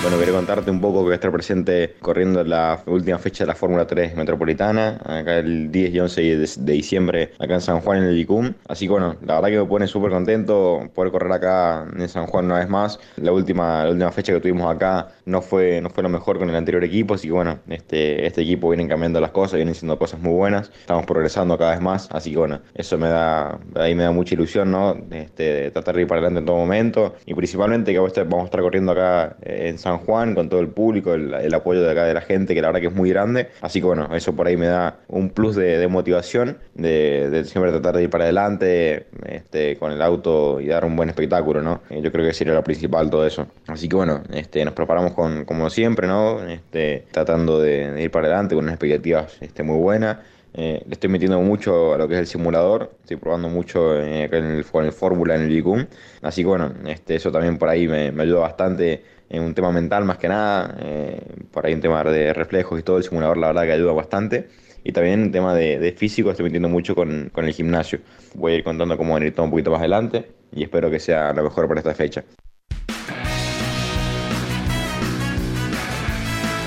Bueno, 0.03 0.17
quiero 0.17 0.33
contarte 0.33 0.69
un 0.69 0.81
poco 0.81 0.97
que 0.97 1.03
voy 1.03 1.11
a 1.13 1.15
estar 1.15 1.31
presente 1.31 1.95
corriendo 2.01 2.43
la 2.43 2.83
última 2.87 3.17
fecha 3.19 3.45
de 3.45 3.47
la 3.47 3.55
Fórmula 3.55 3.87
3 3.87 4.17
Metropolitana, 4.17 4.99
acá 5.05 5.37
el 5.37 5.71
10 5.71 5.93
y 5.93 5.99
11 6.01 6.21
de, 6.21 6.73
diciembre, 6.73 7.31
acá 7.39 7.53
en 7.53 7.61
San 7.61 7.79
Juan, 7.79 7.99
en 7.99 8.03
el 8.09 8.17
Licum. 8.17 8.53
Así 8.67 8.85
que 8.85 8.91
bueno, 8.91 9.15
la 9.25 9.35
verdad 9.35 9.47
que 9.47 9.59
me 9.59 9.65
pone 9.65 9.87
súper 9.87 10.11
contento 10.11 10.89
poder 10.93 11.09
correr 11.09 11.31
acá 11.31 11.87
en 11.97 12.09
San 12.09 12.27
Juan 12.27 12.47
una 12.47 12.59
vez 12.59 12.67
más. 12.67 12.99
La 13.15 13.31
última, 13.31 13.85
la 13.85 13.91
última 13.91 14.11
fecha 14.11 14.33
que 14.33 14.41
tuvimos 14.41 14.69
acá 14.75 15.07
no 15.25 15.41
fue, 15.41 15.81
no 15.81 15.89
fue 15.89 16.03
lo 16.03 16.09
mejor 16.09 16.39
con 16.39 16.49
el 16.49 16.55
anterior 16.55 16.83
equipo, 16.83 17.13
así 17.13 17.27
que 17.27 17.33
bueno, 17.33 17.59
este, 17.67 18.25
este 18.25 18.41
equipo 18.41 18.69
viene 18.69 18.87
cambiando 18.87 19.19
las 19.19 19.31
cosas, 19.31 19.55
vienen 19.55 19.75
siendo 19.75 19.97
cosas 19.97 20.19
muy 20.19 20.33
buenas, 20.33 20.71
estamos 20.79 21.05
progresando 21.05 21.57
cada 21.57 21.71
vez 21.71 21.81
más, 21.81 22.09
así 22.11 22.31
que 22.31 22.37
bueno, 22.37 22.61
eso 22.73 22.97
me 22.97 23.07
da, 23.07 23.59
ahí 23.75 23.95
me 23.95 24.03
da 24.03 24.11
mucha 24.11 24.35
ilusión, 24.35 24.71
¿no? 24.71 24.97
Este, 25.11 25.43
de 25.43 25.71
tratar 25.71 25.95
de 25.95 26.01
ir 26.01 26.07
para 26.07 26.19
adelante 26.19 26.39
en 26.39 26.45
todo 26.45 26.57
momento 26.57 27.15
y 27.25 27.33
principalmente 27.33 27.91
que 27.91 27.99
vamos 27.99 28.41
a 28.41 28.45
estar 28.45 28.61
corriendo 28.61 28.91
acá 28.91 29.37
en 29.41 29.77
San 29.77 29.99
Juan, 29.99 30.35
con 30.35 30.49
todo 30.49 30.59
el 30.59 30.69
público, 30.69 31.13
el, 31.13 31.53
apoyo 31.53 31.81
de 31.81 31.91
acá 31.91 32.05
de 32.05 32.13
la 32.13 32.21
gente, 32.21 32.53
que 32.53 32.61
la 32.61 32.67
verdad 32.67 32.81
que 32.81 32.87
es 32.87 32.95
muy 32.95 33.09
grande. 33.09 33.49
Así 33.61 33.79
que 33.79 33.85
bueno, 33.85 34.13
eso 34.15 34.35
por 34.35 34.47
ahí 34.47 34.57
me 34.57 34.67
da 34.67 34.99
un 35.07 35.29
plus 35.29 35.55
de, 35.55 35.87
motivación, 35.87 36.57
de, 36.73 37.43
siempre 37.45 37.71
tratar 37.71 37.95
de 37.97 38.03
ir 38.03 38.09
para 38.09 38.23
adelante 38.23 39.07
este, 39.25 39.77
con 39.77 39.91
el 39.91 40.01
auto 40.01 40.59
y 40.59 40.67
dar 40.67 40.85
un 40.85 40.95
buen 40.95 41.09
espectáculo, 41.09 41.61
¿no? 41.61 41.81
Eh, 41.89 42.01
yo 42.01 42.11
creo 42.11 42.25
que 42.25 42.33
sería 42.33 42.53
lo 42.53 42.63
principal 42.63 43.09
todo 43.09 43.25
eso. 43.25 43.47
Así 43.67 43.87
que 43.87 43.95
bueno, 43.95 44.23
este, 44.33 44.63
nos 44.65 44.73
preparamos 44.73 45.12
con, 45.13 45.45
como 45.45 45.69
siempre, 45.69 46.07
¿no? 46.07 46.43
Este, 46.43 47.05
tratando 47.11 47.59
de, 47.59 48.01
ir 48.01 48.11
para 48.11 48.27
adelante 48.27 48.55
con 48.55 48.63
unas 48.65 48.75
expectativas 48.75 49.37
este, 49.41 49.63
muy 49.63 49.77
buenas. 49.77 50.17
Eh, 50.55 50.83
le 50.85 50.93
estoy 50.93 51.09
metiendo 51.09 51.41
mucho 51.41 51.93
a 51.95 51.97
lo 51.97 52.07
que 52.07 52.13
es 52.13 52.19
el 52.19 52.27
simulador, 52.27 52.91
estoy 53.01 53.17
probando 53.17 53.49
mucho 53.49 53.99
eh, 53.99 54.25
en 54.25 54.45
el, 54.45 54.65
el 54.71 54.91
Fórmula 54.93 55.35
en 55.35 55.41
el 55.41 55.49
Vicum, 55.49 55.87
así 56.21 56.43
que 56.43 56.47
bueno, 56.47 56.71
este, 56.85 57.15
eso 57.15 57.31
también 57.31 57.57
por 57.57 57.69
ahí 57.69 57.87
me, 57.87 58.11
me 58.11 58.21
ayuda 58.21 58.41
bastante 58.41 59.03
en 59.33 59.41
un 59.41 59.55
tema 59.55 59.71
mental 59.71 60.05
más 60.05 60.19
que 60.19 60.27
nada, 60.27 60.77
eh, 60.79 61.19
por 61.51 61.65
ahí 61.65 61.73
un 61.73 61.81
tema 61.81 62.03
de 62.03 62.33
reflejos 62.33 62.79
y 62.79 62.83
todo, 62.83 62.97
el 62.97 63.03
simulador 63.03 63.37
la 63.37 63.47
verdad 63.47 63.63
que 63.63 63.71
ayuda 63.73 63.91
bastante. 63.93 64.47
Y 64.83 64.91
también 64.91 65.23
en 65.23 65.31
tema 65.31 65.55
de, 65.55 65.93
físico 65.97 66.29
estoy 66.29 66.43
metiendo 66.45 66.69
mucho 66.69 66.93
con, 66.93 67.29
con, 67.31 67.45
el 67.45 67.53
gimnasio. 67.53 67.99
Voy 68.35 68.53
a 68.53 68.55
ir 68.57 68.63
contando 68.63 68.97
cómo 68.97 69.15
venir 69.15 69.33
todo 69.33 69.45
un 69.45 69.51
poquito 69.51 69.71
más 69.71 69.79
adelante 69.79 70.29
y 70.51 70.63
espero 70.63 70.91
que 70.91 70.99
sea 70.99 71.33
lo 71.33 71.43
mejor 71.43 71.67
para 71.67 71.79
esta 71.79 71.95
fecha. 71.95 72.23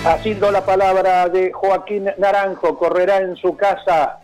Haciendo 0.07 0.53
la 0.53 0.65
palabra 0.65 1.29
de 1.29 1.53
Joaquín 1.53 2.09
Naranjo, 2.19 2.79
correrá 2.79 3.17
en 3.17 3.35
su 3.35 3.57
casa 3.57 4.21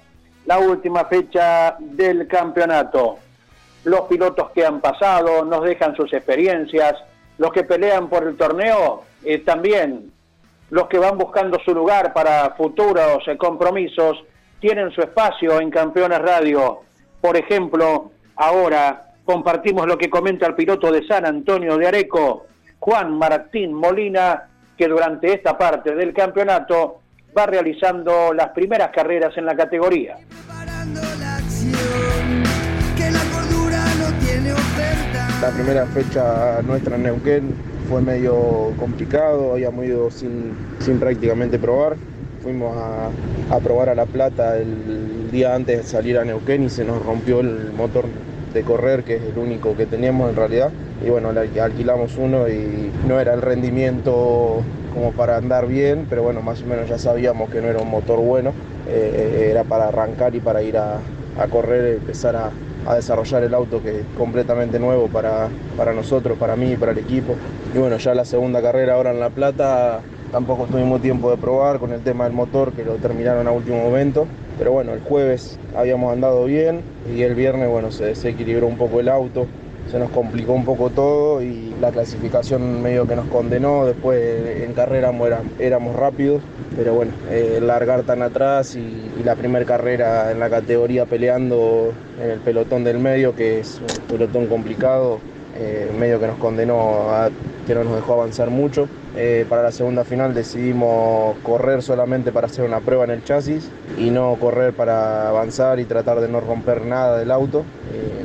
la 0.46 0.60
última 0.60 1.06
fecha 1.06 1.74
del 1.80 2.28
campeonato. 2.28 3.18
Los 3.82 4.02
pilotos 4.02 4.50
que 4.52 4.64
han 4.64 4.80
pasado 4.80 5.44
nos 5.44 5.64
dejan 5.64 5.96
sus 5.96 6.12
experiencias, 6.12 6.94
los 7.36 7.52
que 7.52 7.64
pelean 7.64 8.08
por 8.08 8.22
el 8.28 8.36
torneo 8.36 9.02
eh, 9.24 9.38
también, 9.38 10.12
los 10.70 10.86
que 10.86 10.98
van 10.98 11.18
buscando 11.18 11.58
su 11.64 11.74
lugar 11.74 12.12
para 12.12 12.50
futuros 12.50 13.26
eh, 13.26 13.36
compromisos, 13.36 14.22
tienen 14.60 14.92
su 14.92 15.00
espacio 15.00 15.60
en 15.60 15.72
Campeones 15.72 16.20
Radio. 16.20 16.82
Por 17.20 17.36
ejemplo, 17.36 18.12
ahora 18.36 19.14
compartimos 19.24 19.88
lo 19.88 19.98
que 19.98 20.08
comenta 20.08 20.46
el 20.46 20.54
piloto 20.54 20.92
de 20.92 21.04
San 21.08 21.26
Antonio 21.26 21.76
de 21.76 21.88
Areco, 21.88 22.46
Juan 22.78 23.18
Martín 23.18 23.74
Molina, 23.74 24.48
que 24.82 24.88
durante 24.88 25.32
esta 25.32 25.56
parte 25.56 25.94
del 25.94 26.12
campeonato 26.12 27.02
va 27.38 27.46
realizando 27.46 28.34
las 28.34 28.48
primeras 28.48 28.90
carreras 28.90 29.32
en 29.38 29.46
la 29.46 29.54
categoría. 29.54 30.16
La 35.40 35.50
primera 35.50 35.86
fecha 35.86 36.62
nuestra 36.62 36.96
en 36.96 37.04
Neuquén 37.04 37.54
fue 37.88 38.02
medio 38.02 38.72
complicado, 38.76 39.52
habíamos 39.52 39.84
ido 39.84 40.10
sin, 40.10 40.52
sin 40.80 40.98
prácticamente 40.98 41.60
probar. 41.60 41.94
Fuimos 42.42 42.76
a, 42.76 43.58
probar 43.60 43.88
a 43.88 43.94
La 43.94 44.06
Plata 44.06 44.58
el 44.58 45.30
día 45.30 45.54
antes 45.54 45.76
de 45.76 45.82
salir 45.84 46.18
a 46.18 46.24
Neuquén 46.24 46.64
y 46.64 46.70
se 46.70 46.84
nos 46.84 47.06
rompió 47.06 47.38
el 47.38 47.72
motor 47.72 48.06
de 48.52 48.62
correr, 48.64 49.04
que 49.04 49.14
es 49.14 49.22
el 49.22 49.38
único 49.38 49.76
que 49.76 49.86
teníamos 49.86 50.30
en 50.30 50.34
realidad. 50.34 50.72
Y 51.04 51.10
bueno, 51.10 51.30
alquilamos 51.30 52.16
uno 52.16 52.48
y 52.48 52.90
no 53.08 53.18
era 53.18 53.34
el 53.34 53.42
rendimiento 53.42 54.62
como 54.94 55.12
para 55.12 55.36
andar 55.36 55.66
bien, 55.66 56.06
pero 56.08 56.22
bueno, 56.22 56.42
más 56.42 56.62
o 56.62 56.66
menos 56.66 56.88
ya 56.88 56.98
sabíamos 56.98 57.50
que 57.50 57.60
no 57.60 57.68
era 57.68 57.80
un 57.80 57.90
motor 57.90 58.20
bueno, 58.20 58.52
eh, 58.88 59.48
era 59.50 59.64
para 59.64 59.88
arrancar 59.88 60.34
y 60.34 60.40
para 60.40 60.62
ir 60.62 60.76
a, 60.76 60.98
a 61.38 61.48
correr, 61.48 61.96
empezar 61.96 62.36
a, 62.36 62.50
a 62.86 62.94
desarrollar 62.94 63.42
el 63.42 63.54
auto 63.54 63.82
que 63.82 64.00
es 64.00 64.04
completamente 64.16 64.78
nuevo 64.78 65.08
para, 65.08 65.48
para 65.76 65.92
nosotros, 65.92 66.38
para 66.38 66.56
mí 66.56 66.72
y 66.72 66.76
para 66.76 66.92
el 66.92 66.98
equipo. 66.98 67.34
Y 67.74 67.78
bueno, 67.78 67.96
ya 67.96 68.14
la 68.14 68.24
segunda 68.24 68.60
carrera 68.60 68.94
ahora 68.94 69.10
en 69.10 69.20
La 69.20 69.30
Plata 69.30 70.00
tampoco 70.30 70.66
tuvimos 70.66 71.00
tiempo 71.02 71.30
de 71.30 71.36
probar 71.36 71.78
con 71.78 71.92
el 71.92 72.00
tema 72.00 72.24
del 72.24 72.32
motor 72.32 72.72
que 72.72 72.84
lo 72.84 72.94
terminaron 72.96 73.46
a 73.48 73.52
último 73.52 73.82
momento. 73.82 74.26
Pero 74.58 74.72
bueno, 74.72 74.92
el 74.92 75.00
jueves 75.00 75.58
habíamos 75.74 76.12
andado 76.12 76.44
bien 76.44 76.82
y 77.12 77.22
el 77.22 77.34
viernes 77.34 77.68
bueno, 77.68 77.90
se 77.90 78.04
desequilibró 78.04 78.66
un 78.66 78.76
poco 78.76 79.00
el 79.00 79.08
auto 79.08 79.46
se 79.90 79.98
nos 79.98 80.10
complicó 80.10 80.52
un 80.52 80.64
poco 80.64 80.90
todo 80.90 81.42
y 81.42 81.74
la 81.80 81.90
clasificación 81.90 82.82
medio 82.82 83.06
que 83.06 83.16
nos 83.16 83.26
condenó. 83.26 83.84
Después 83.84 84.62
en 84.62 84.72
carrera 84.72 85.12
éramos, 85.58 85.96
rápidos, 85.96 86.42
pero 86.76 86.94
bueno, 86.94 87.12
eh, 87.30 87.58
largar 87.60 88.02
tan 88.04 88.22
atrás 88.22 88.76
y, 88.76 89.10
la 89.24 89.36
primera 89.36 89.64
carrera 89.64 90.32
en 90.32 90.40
la 90.40 90.50
categoría 90.50 91.06
peleando 91.06 91.92
en 92.20 92.30
el 92.30 92.40
pelotón 92.40 92.82
del 92.82 92.98
medio, 92.98 93.36
que 93.36 93.60
es 93.60 93.80
un 93.80 94.06
pelotón 94.08 94.46
complicado, 94.46 95.20
eh, 95.56 95.90
medio 95.96 96.18
que 96.18 96.26
nos 96.26 96.38
condenó 96.38 97.10
a 97.10 97.30
que 97.66 97.74
no 97.74 97.84
nos 97.84 97.94
dejó 97.94 98.14
avanzar 98.14 98.50
mucho. 98.50 98.88
Eh, 99.14 99.44
para 99.48 99.62
la 99.62 99.70
segunda 99.70 100.04
final 100.04 100.34
decidimos 100.34 101.36
correr 101.42 101.82
solamente 101.82 102.32
para 102.32 102.46
hacer 102.46 102.64
una 102.64 102.80
prueba 102.80 103.04
en 103.04 103.10
el 103.10 103.22
chasis 103.22 103.70
y 103.98 104.10
no 104.10 104.36
correr 104.40 104.72
para 104.72 105.28
avanzar 105.28 105.78
y 105.78 105.84
tratar 105.84 106.20
de 106.20 106.28
no 106.28 106.40
romper 106.40 106.84
nada 106.84 107.18
del 107.18 107.30
auto, 107.30 107.64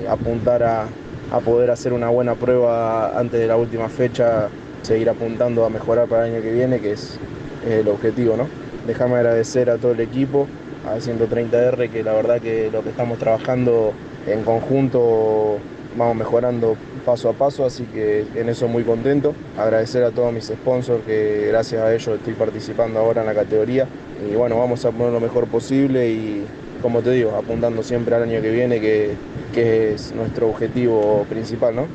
apuntar 0.10 0.64
a, 0.64 0.88
a 1.32 1.40
poder 1.40 1.72
hacer 1.72 1.94
una 1.94 2.10
buena 2.10 2.36
prueba 2.36 3.18
antes 3.18 3.40
de 3.40 3.48
la 3.48 3.58
última 3.58 3.90
fecha, 3.90 4.50
seguir 4.82 5.10
apuntando 5.10 5.66
a 5.66 5.70
mejorar 5.70 6.08
para 6.08 6.28
el 6.28 6.36
año 6.36 6.44
que 6.44 6.52
viene, 6.52 6.80
que 6.80 6.92
es, 6.92 7.20
el 7.68 7.88
objetivo, 7.90 8.38
¿no? 8.38 8.48
Déjame 8.86 9.16
agradecer 9.16 9.70
a 9.70 9.78
todo 9.78 9.92
el 9.92 10.00
equipo, 10.00 10.48
a 10.88 10.98
130R, 10.98 11.90
que 11.90 12.04
la 12.04 12.14
verdad 12.14 12.40
que 12.40 12.70
lo 12.72 12.82
que 12.84 12.90
estamos 12.90 13.18
trabajando 13.18 13.94
en 14.26 14.44
conjunto 14.44 15.58
vamos 15.98 16.16
mejorando 16.16 16.78
paso 17.06 17.30
a 17.30 17.34
paso, 17.34 17.66
así 17.66 17.84
que 17.86 18.26
en 18.36 18.50
eso 18.50 18.68
muy 18.68 18.84
contento. 18.84 19.34
Agradecer 19.58 20.04
a 20.04 20.12
todos 20.12 20.32
mis 20.32 20.46
sponsors, 20.46 21.04
que 21.06 21.48
gracias 21.50 21.82
a 21.82 21.94
ellos 21.94 22.18
estoy 22.18 22.34
participando 22.34 23.00
ahora 23.00 23.22
en 23.22 23.28
la 23.28 23.34
categoría. 23.34 23.88
Y 24.30 24.36
bueno, 24.36 24.58
vamos 24.58 24.86
a 24.86 24.92
poner 24.92 25.12
lo 25.12 25.20
mejor 25.20 25.48
posible 25.48 26.10
y 26.10 26.46
como 26.82 27.02
te 27.02 27.12
digo, 27.12 27.36
apuntando 27.36 27.84
siempre 27.84 28.16
al 28.16 28.24
año 28.24 28.42
que 28.42 28.52
viene, 28.52 28.80
que, 28.80 29.16
es 29.56 30.14
nuestro 30.14 30.50
objetivo 30.50 31.26
principal, 31.28 31.76
¿no? 31.76 31.88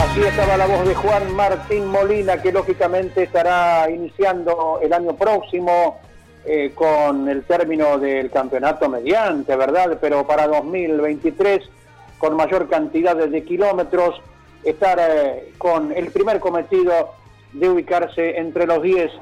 Así 0.00 0.20
estaba 0.22 0.56
la 0.56 0.66
voz 0.66 0.88
de 0.88 0.94
Juan 0.94 1.32
Martín 1.36 1.86
Molina, 1.86 2.42
que 2.42 2.50
lógicamente 2.50 3.22
estará 3.22 3.88
iniciando 3.88 4.80
el 4.82 4.92
año 4.92 5.14
próximo 5.14 6.00
eh, 6.44 6.72
con 6.74 7.28
el 7.28 7.44
término 7.44 7.98
del 7.98 8.30
campeonato 8.30 8.88
mediante, 8.88 9.54
¿verdad? 9.54 9.98
Pero 10.00 10.26
para 10.26 10.48
2023, 10.48 11.62
con 12.18 12.34
mayor 12.34 12.68
cantidad 12.68 13.14
de 13.14 13.44
kilómetros, 13.44 14.20
estar 14.64 14.98
eh, 15.00 15.52
con 15.58 15.92
el 15.92 16.10
primer 16.10 16.40
cometido 16.40 17.14
de 17.52 17.68
ubicarse 17.68 18.36
entre 18.38 18.66
los 18.66 18.82
10 18.82 19.12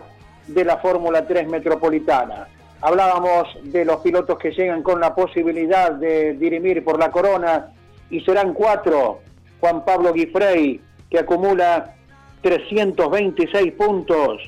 de 0.55 0.65
la 0.65 0.79
Fórmula 0.79 1.27
3 1.27 1.49
Metropolitana. 1.49 2.47
Hablábamos 2.81 3.49
de 3.63 3.85
los 3.85 4.01
pilotos 4.01 4.39
que 4.39 4.53
llegan 4.53 4.83
con 4.83 5.01
la 5.01 5.15
posibilidad 5.15 5.93
de 5.93 6.33
dirimir 6.35 6.83
por 6.83 6.99
la 6.99 7.11
corona 7.11 7.73
y 8.09 8.21
serán 8.21 8.55
cuatro. 8.55 9.21
Juan 9.61 9.85
Pablo 9.85 10.13
Guifrey, 10.13 10.81
que 11.11 11.19
acumula 11.19 11.95
326 12.43 13.73
puntos. 13.73 14.41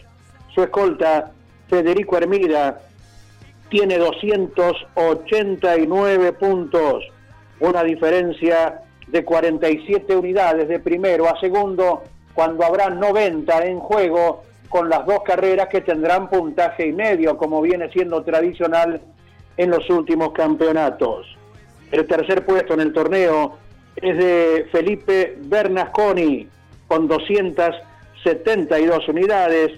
Su 0.54 0.62
escolta, 0.62 1.32
Federico 1.68 2.16
Hermida, 2.16 2.80
tiene 3.68 3.98
289 3.98 6.32
puntos. 6.32 7.04
Una 7.60 7.84
diferencia 7.84 8.80
de 9.06 9.24
47 9.24 10.16
unidades 10.16 10.68
de 10.68 10.80
primero 10.80 11.28
a 11.28 11.38
segundo 11.38 12.02
cuando 12.34 12.64
habrá 12.64 12.88
90 12.88 13.66
en 13.66 13.78
juego 13.78 14.42
con 14.72 14.88
las 14.88 15.04
dos 15.04 15.22
carreras 15.22 15.68
que 15.68 15.82
tendrán 15.82 16.30
puntaje 16.30 16.86
y 16.86 16.92
medio, 16.92 17.36
como 17.36 17.60
viene 17.60 17.90
siendo 17.90 18.24
tradicional 18.24 19.02
en 19.58 19.70
los 19.70 19.90
últimos 19.90 20.32
campeonatos. 20.32 21.36
El 21.90 22.06
tercer 22.06 22.46
puesto 22.46 22.72
en 22.72 22.80
el 22.80 22.94
torneo 22.94 23.58
es 23.94 24.16
de 24.16 24.66
Felipe 24.72 25.36
Bernasconi 25.42 26.48
con 26.88 27.06
272 27.06 29.08
unidades 29.08 29.72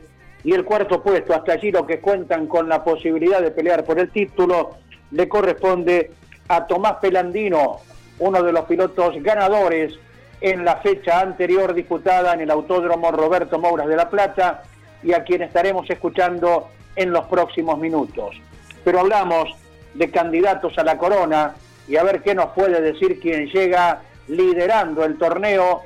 y 0.45 0.53
el 0.53 0.65
cuarto 0.65 1.03
puesto, 1.03 1.35
hasta 1.35 1.55
allí 1.55 1.73
los 1.73 1.87
que 1.87 1.99
cuentan 1.99 2.47
con 2.47 2.69
la 2.69 2.85
posibilidad 2.85 3.43
de 3.43 3.51
pelear 3.51 3.85
por 3.85 3.99
el 3.99 4.11
título, 4.11 4.77
le 5.11 5.29
corresponde 5.29 6.13
a 6.47 6.69
Tomás 6.69 6.99
Pelandino, 7.01 7.81
uno 8.21 8.43
de 8.45 8.53
los 8.53 8.65
pilotos 8.67 9.21
ganadores 9.25 9.93
en 10.41 10.65
la 10.65 10.77
fecha 10.77 11.19
anterior 11.19 11.75
disputada 11.75 12.35
en 12.35 12.43
el 12.43 12.51
Autódromo 12.53 13.11
Roberto 13.11 13.59
Mouras 13.59 13.89
de 13.89 13.97
La 13.97 14.09
Plata 14.09 14.63
y 15.05 15.13
a 15.13 15.23
quien 15.23 15.43
estaremos 15.43 15.89
escuchando 15.89 16.69
en 16.97 17.13
los 17.13 17.27
próximos 17.27 17.79
minutos. 17.79 18.37
Pero 18.85 19.01
hablamos 19.01 19.51
de 19.95 20.11
candidatos 20.11 20.77
a 20.79 20.83
la 20.83 20.99
corona 20.99 21.55
y 21.87 21.97
a 21.97 22.03
ver 22.03 22.23
qué 22.23 22.35
nos 22.35 22.47
puede 22.51 22.81
decir 22.81 23.21
quien 23.21 23.47
llega 23.47 24.01
liderando 24.29 25.05
el 25.05 25.19
torneo, 25.19 25.83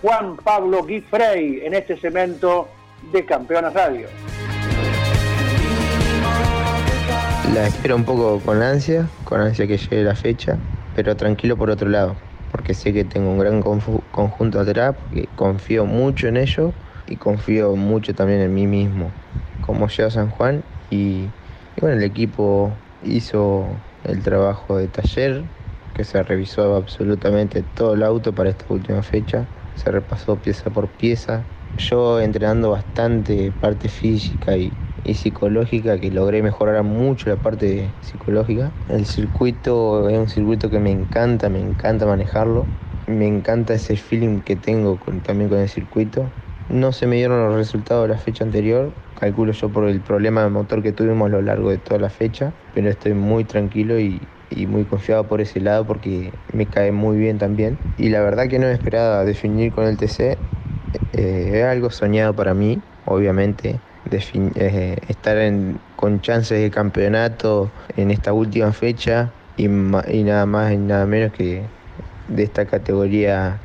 Juan 0.00 0.36
Pablo 0.36 0.84
Guifrey, 0.84 1.60
en 1.64 1.74
este 1.74 1.96
cemento 1.98 2.68
de 3.12 3.24
Campeones 3.24 3.74
Radio. 3.74 4.06
La 7.52 7.66
espero 7.66 7.96
un 7.96 8.04
poco 8.04 8.40
con 8.40 8.62
ansia, 8.62 9.08
con 9.24 9.40
ansia 9.40 9.66
que 9.66 9.76
llegue 9.76 10.04
la 10.04 10.14
fecha, 10.14 10.56
pero 10.94 11.16
tranquilo 11.16 11.56
por 11.56 11.68
otro 11.68 11.88
lado, 11.88 12.14
porque 12.52 12.74
sé 12.74 12.92
que 12.92 13.04
tengo 13.04 13.30
un 13.30 13.38
gran 13.40 13.60
conjunto 13.60 14.60
atrás, 14.60 14.94
porque 14.94 15.28
confío 15.34 15.84
mucho 15.84 16.28
en 16.28 16.36
ellos 16.36 16.72
y 17.10 17.18
confío 17.18 17.76
mucho 17.76 18.14
también 18.14 18.40
en 18.40 18.54
mí 18.54 18.66
mismo, 18.66 19.18
como 19.60 19.88
llega 19.88 20.10
San 20.10 20.30
Juan 20.30 20.66
y, 20.88 21.34
y 21.76 21.80
bueno, 21.80 21.96
el 21.98 22.04
equipo 22.04 22.82
hizo 23.00 23.84
el 24.02 24.22
trabajo 24.22 24.76
de 24.78 24.88
taller, 24.88 25.50
que 25.92 26.04
se 26.04 26.22
revisó 26.22 26.74
absolutamente 26.76 27.62
todo 27.62 27.94
el 27.94 28.02
auto 28.02 28.34
para 28.34 28.50
esta 28.50 28.66
última 28.68 29.02
fecha, 29.02 29.50
se 29.74 29.90
repasó 29.90 30.40
pieza 30.40 30.70
por 30.70 30.96
pieza. 30.96 31.50
Yo 31.76 32.20
entrenando 32.20 32.70
bastante 32.70 33.52
parte 33.52 33.88
física 33.88 34.56
y, 34.56 34.78
psicológica, 35.14 35.98
que 35.98 36.10
logré 36.10 36.42
mejorar 36.42 36.82
mucho 36.84 37.30
la 37.30 37.40
parte 37.40 37.96
psicológica. 38.00 38.76
El 38.88 39.06
circuito 39.06 40.08
es 40.08 40.18
un 40.18 40.28
circuito 40.28 40.70
que 40.70 40.78
me 40.80 40.90
encanta, 40.90 41.48
me 41.48 41.60
encanta 41.60 42.06
manejarlo. 42.06 42.72
Me 43.06 43.26
encanta 43.26 43.74
ese 43.74 43.96
feeling 43.96 44.40
que 44.42 44.56
tengo 44.56 44.98
también 45.22 45.48
con 45.50 45.58
el 45.58 45.68
circuito. 45.68 46.34
No 46.70 46.92
se 46.92 47.08
me 47.08 47.16
dieron 47.16 47.44
los 47.48 47.56
resultados 47.56 48.06
de 48.06 48.14
la 48.14 48.20
fecha 48.20 48.44
anterior, 48.44 48.94
calculo 49.16 49.50
yo 49.52 49.72
por 49.72 49.88
el 49.88 50.00
problema 50.02 50.44
de 50.44 50.50
motor 50.50 50.84
que 50.84 50.92
tuvimos 50.92 51.26
a 51.26 51.30
lo 51.30 51.42
largo 51.42 51.68
de 51.70 51.78
toda 51.78 51.98
la 51.98 52.10
fecha, 52.10 52.54
pero 52.72 52.88
estoy 52.88 53.14
muy 53.14 53.44
tranquilo 53.44 53.98
y, 53.98 54.28
muy 54.68 54.84
confiado 54.84 55.26
por 55.26 55.40
ese 55.40 55.60
lado 55.60 55.86
porque 55.86 56.38
me 56.52 56.68
cae 56.68 56.92
muy 56.92 57.18
bien 57.18 57.38
también. 57.38 57.80
Y 57.96 58.10
la 58.10 58.20
verdad 58.20 58.48
que 58.48 58.60
no 58.60 58.66
me 58.66 58.72
esperaba 58.72 59.24
definir 59.24 59.72
con 59.72 59.84
el 59.84 59.96
TC, 59.96 60.38
eh, 61.12 61.50
es 61.54 61.64
algo 61.64 61.90
soñado 61.90 62.36
para 62.36 62.54
mí, 62.54 62.82
obviamente, 63.04 63.80
eh, 64.12 64.96
estar 65.08 65.38
en, 65.38 65.80
con 65.96 66.20
chances 66.20 66.60
de 66.60 66.70
campeonato 66.70 67.72
en 67.96 68.12
esta 68.12 68.32
última 68.32 68.72
fecha 68.72 69.34
y, 69.56 69.64
y 69.64 70.24
nada 70.24 70.46
más 70.46 70.72
y 70.72 70.78
nada 70.78 71.06
menos 71.06 71.32
que 71.32 71.72
de 72.28 72.42
esta 72.44 72.66
categoría, 72.66 73.60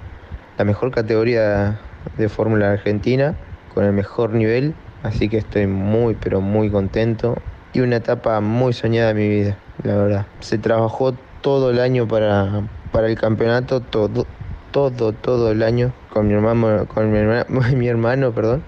la 0.57 0.65
mejor 0.65 0.91
categoría 0.91 1.84
de 2.17 2.29
Fórmula 2.29 2.71
Argentina, 2.71 3.35
con 3.73 3.83
el 3.85 3.93
mejor 3.93 4.31
nivel, 4.31 4.73
así 5.03 5.29
que 5.29 5.37
estoy 5.37 5.67
muy 5.67 6.15
pero 6.15 6.41
muy 6.41 6.69
contento 6.69 7.35
y 7.73 7.81
una 7.81 7.97
etapa 7.97 8.39
muy 8.41 8.73
soñada 8.73 9.11
en 9.11 9.17
mi 9.17 9.29
vida 9.29 9.57
la 9.83 9.95
verdad. 9.95 10.25
Se 10.39 10.57
trabajó 10.57 11.13
todo 11.41 11.69
el 11.71 11.79
año 11.79 12.07
para, 12.07 12.63
para 12.91 13.07
el 13.07 13.19
campeonato, 13.19 13.81
todo, 13.81 14.25
todo, 14.71 15.13
todo 15.13 15.51
el 15.51 15.63
año 15.63 15.93
con 16.11 16.27
mi 16.27 16.33
hermano, 16.33 16.87
con 16.87 17.11
mi 17.11 17.17
hermano, 17.17 17.45
mi 17.75 17.87
hermano, 17.87 18.31
perdón. 18.31 18.63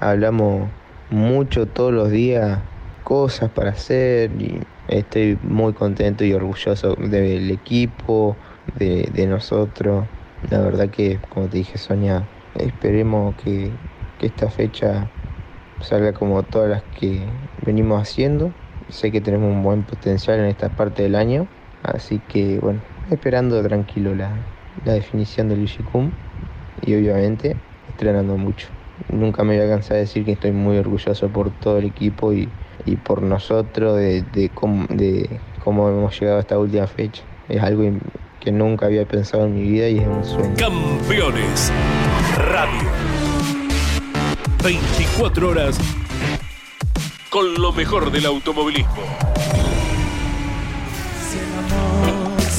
Hablamos 0.00 0.68
mucho 1.10 1.66
todos 1.66 1.92
los 1.92 2.10
días, 2.10 2.58
cosas 3.04 3.50
para 3.50 3.70
hacer 3.70 4.30
y 4.40 4.60
estoy 4.88 5.38
muy 5.42 5.72
contento 5.72 6.24
y 6.24 6.32
orgulloso 6.32 6.94
del 6.94 7.50
equipo, 7.50 8.36
de, 8.78 9.08
de 9.12 9.26
nosotros. 9.26 10.06
La 10.48 10.60
verdad 10.60 10.88
que, 10.88 11.18
como 11.28 11.48
te 11.48 11.58
dije, 11.58 11.76
Sonia, 11.76 12.26
esperemos 12.54 13.34
que, 13.36 13.70
que 14.18 14.26
esta 14.26 14.50
fecha 14.50 15.08
salga 15.80 16.12
como 16.12 16.42
todas 16.42 16.70
las 16.70 16.82
que 16.98 17.22
venimos 17.64 18.02
haciendo 18.02 18.52
Sé 18.90 19.12
que 19.12 19.20
tenemos 19.20 19.52
un 19.52 19.62
buen 19.62 19.84
potencial 19.84 20.40
en 20.40 20.46
esta 20.46 20.68
parte 20.68 21.04
del 21.04 21.14
año, 21.14 21.46
así 21.84 22.20
que 22.28 22.58
bueno, 22.58 22.80
esperando 23.10 23.62
tranquilo 23.62 24.14
la, 24.14 24.32
definición 24.84 25.48
del 25.48 25.62
Ishikun 25.62 26.12
y 26.82 26.94
obviamente 26.94 27.56
estrenando 27.88 28.36
mucho. 28.36 28.68
Nunca 29.10 29.44
me 29.44 29.56
voy 29.56 29.66
a 29.66 29.68
cansar 29.68 29.94
de 29.94 30.00
decir 30.00 30.24
que 30.24 30.32
estoy 30.32 30.52
muy 30.52 30.78
orgulloso 30.78 31.28
por 31.28 31.50
todo 31.50 31.78
el 31.78 31.84
equipo 31.84 32.32
y, 32.32 32.48
por 33.04 33.22
nosotros 33.22 33.96
de, 33.96 34.22
de, 34.22 34.48
cómo, 34.48 34.86
de 34.88 35.28
cómo 35.62 35.88
hemos 35.88 36.18
llegado 36.18 36.38
a 36.38 36.40
esta 36.40 36.58
última 36.58 36.86
fecha. 36.88 37.22
Es 37.48 37.62
algo 37.62 37.84
que 38.40 38.50
nunca 38.50 38.86
había 38.86 39.06
pensado 39.06 39.46
en 39.46 39.54
mi 39.54 39.62
vida 39.62 39.88
y 39.88 39.98
es 39.98 40.08
un 40.08 40.24
sueño. 40.24 40.54
Campeones 40.56 41.72
Radio. 42.36 42.88
24 44.62 45.48
horas 45.48 45.78
con 47.30 47.54
lo 47.54 47.72
mejor 47.72 48.10
del 48.10 48.26
automovilismo. 48.26 49.02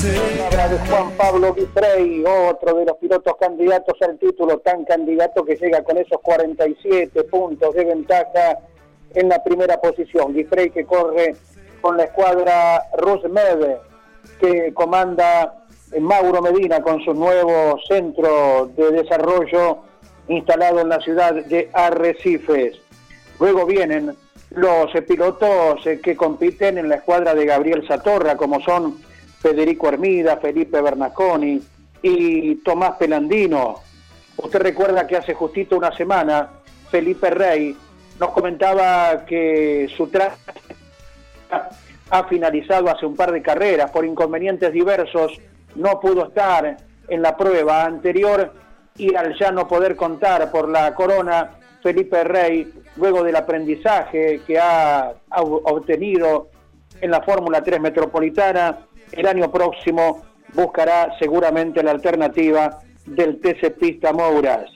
de 0.02 0.78
Juan 0.90 1.12
Pablo 1.18 1.54
Guifrey, 1.54 2.24
otro 2.26 2.76
de 2.76 2.86
los 2.86 2.98
pilotos 2.98 3.36
candidatos 3.40 3.96
al 4.02 4.18
título, 4.18 4.60
tan 4.60 4.86
candidato 4.86 5.44
que 5.44 5.56
llega 5.56 5.84
con 5.84 5.98
esos 5.98 6.22
47 6.22 7.24
puntos 7.26 7.74
de 7.76 7.86
ventaja 7.86 8.60
en 9.14 9.30
la 9.30 9.44
primera 9.44 9.82
posición. 9.82 10.34
Guifrey 10.34 10.70
que 10.70 10.86
corre 10.86 11.36
con 11.82 11.98
la 11.98 12.04
escuadra 12.06 12.84
Rusmed, 12.98 13.78
que 14.40 14.74
comanda 14.74 15.61
Mauro 16.00 16.42
Medina 16.42 16.82
con 16.82 17.04
su 17.04 17.14
nuevo 17.14 17.78
centro 17.88 18.72
de 18.76 18.92
desarrollo 18.92 19.80
instalado 20.28 20.80
en 20.80 20.90
la 20.90 21.00
ciudad 21.02 21.34
de 21.34 21.70
Arrecifes. 21.74 22.80
Luego 23.40 23.66
vienen 23.66 24.16
los 24.52 24.92
pilotos 25.08 25.86
eh, 25.86 26.00
que 26.02 26.16
compiten 26.16 26.78
en 26.78 26.90
la 26.90 26.96
escuadra 26.96 27.34
de 27.34 27.46
Gabriel 27.46 27.88
Satorra, 27.88 28.38
como 28.38 28.62
son 28.62 29.00
Federico 29.40 29.90
Hermida, 29.90 30.38
Felipe 30.38 30.82
Bernaconi 30.82 31.62
y 32.02 32.56
Tomás 32.56 32.98
Pelandino. 32.98 33.76
Usted 34.38 34.60
recuerda 34.60 35.08
que 35.08 35.18
hace 35.18 35.34
justito 35.34 35.78
una 35.78 35.96
semana 35.96 36.50
Felipe 36.90 37.30
Rey 37.30 37.76
nos 38.20 38.30
comentaba 38.32 39.26
que 39.26 39.90
su 39.96 40.08
traje 40.08 40.38
ha 42.10 42.24
finalizado 42.26 42.90
hace 42.90 43.06
un 43.06 43.16
par 43.16 43.32
de 43.32 43.42
carreras 43.42 43.90
por 43.92 44.06
inconvenientes 44.06 44.72
diversos, 44.74 45.32
no 45.76 46.00
pudo 46.00 46.28
estar 46.28 46.78
en 47.08 47.22
la 47.22 47.36
prueba 47.36 47.84
anterior 47.84 48.54
y 48.98 49.16
al 49.16 49.38
ya 49.38 49.52
no 49.52 49.68
poder 49.68 49.96
contar 49.96 50.52
por 50.52 50.70
la 50.70 50.94
corona, 50.94 51.52
Felipe 51.82 52.24
Rey 52.24 52.72
luego 52.98 53.24
del 53.24 53.36
aprendizaje 53.36 54.42
que 54.46 54.60
ha, 54.60 55.14
obtenido 55.30 56.50
en 57.00 57.12
la 57.12 57.22
Fórmula 57.22 57.64
3 57.64 57.82
Metropolitana, 57.82 58.80
el 59.12 59.28
año 59.28 59.52
próximo 59.52 60.22
buscará 60.54 61.18
seguramente 61.18 61.82
la 61.82 61.92
alternativa 61.92 62.80
del 63.06 63.40
TC 63.40 63.72
Pista 63.80 64.14
Mouras. 64.14 64.70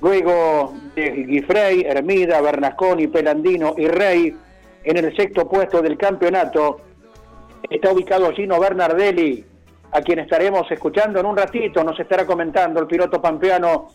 Luego 0.00 0.74
de 0.94 1.10
Guifrey, 1.10 1.82
Hermida, 1.82 2.40
Bernasconi, 2.40 3.08
Pelandino 3.08 3.74
y 3.76 3.88
Rey, 3.88 4.36
en 4.84 4.96
el 4.96 5.14
sexto 5.16 5.48
puesto 5.48 5.82
del 5.82 5.98
campeonato 5.98 6.80
está 7.68 7.92
ubicado 7.92 8.32
Gino 8.32 8.60
Bernardelli, 8.60 9.44
a 9.96 10.02
quien 10.02 10.18
estaremos 10.18 10.70
escuchando 10.70 11.20
en 11.20 11.24
un 11.24 11.34
ratito, 11.34 11.82
nos 11.82 11.98
estará 11.98 12.26
comentando 12.26 12.80
el 12.80 12.86
piloto 12.86 13.18
pampeano 13.18 13.88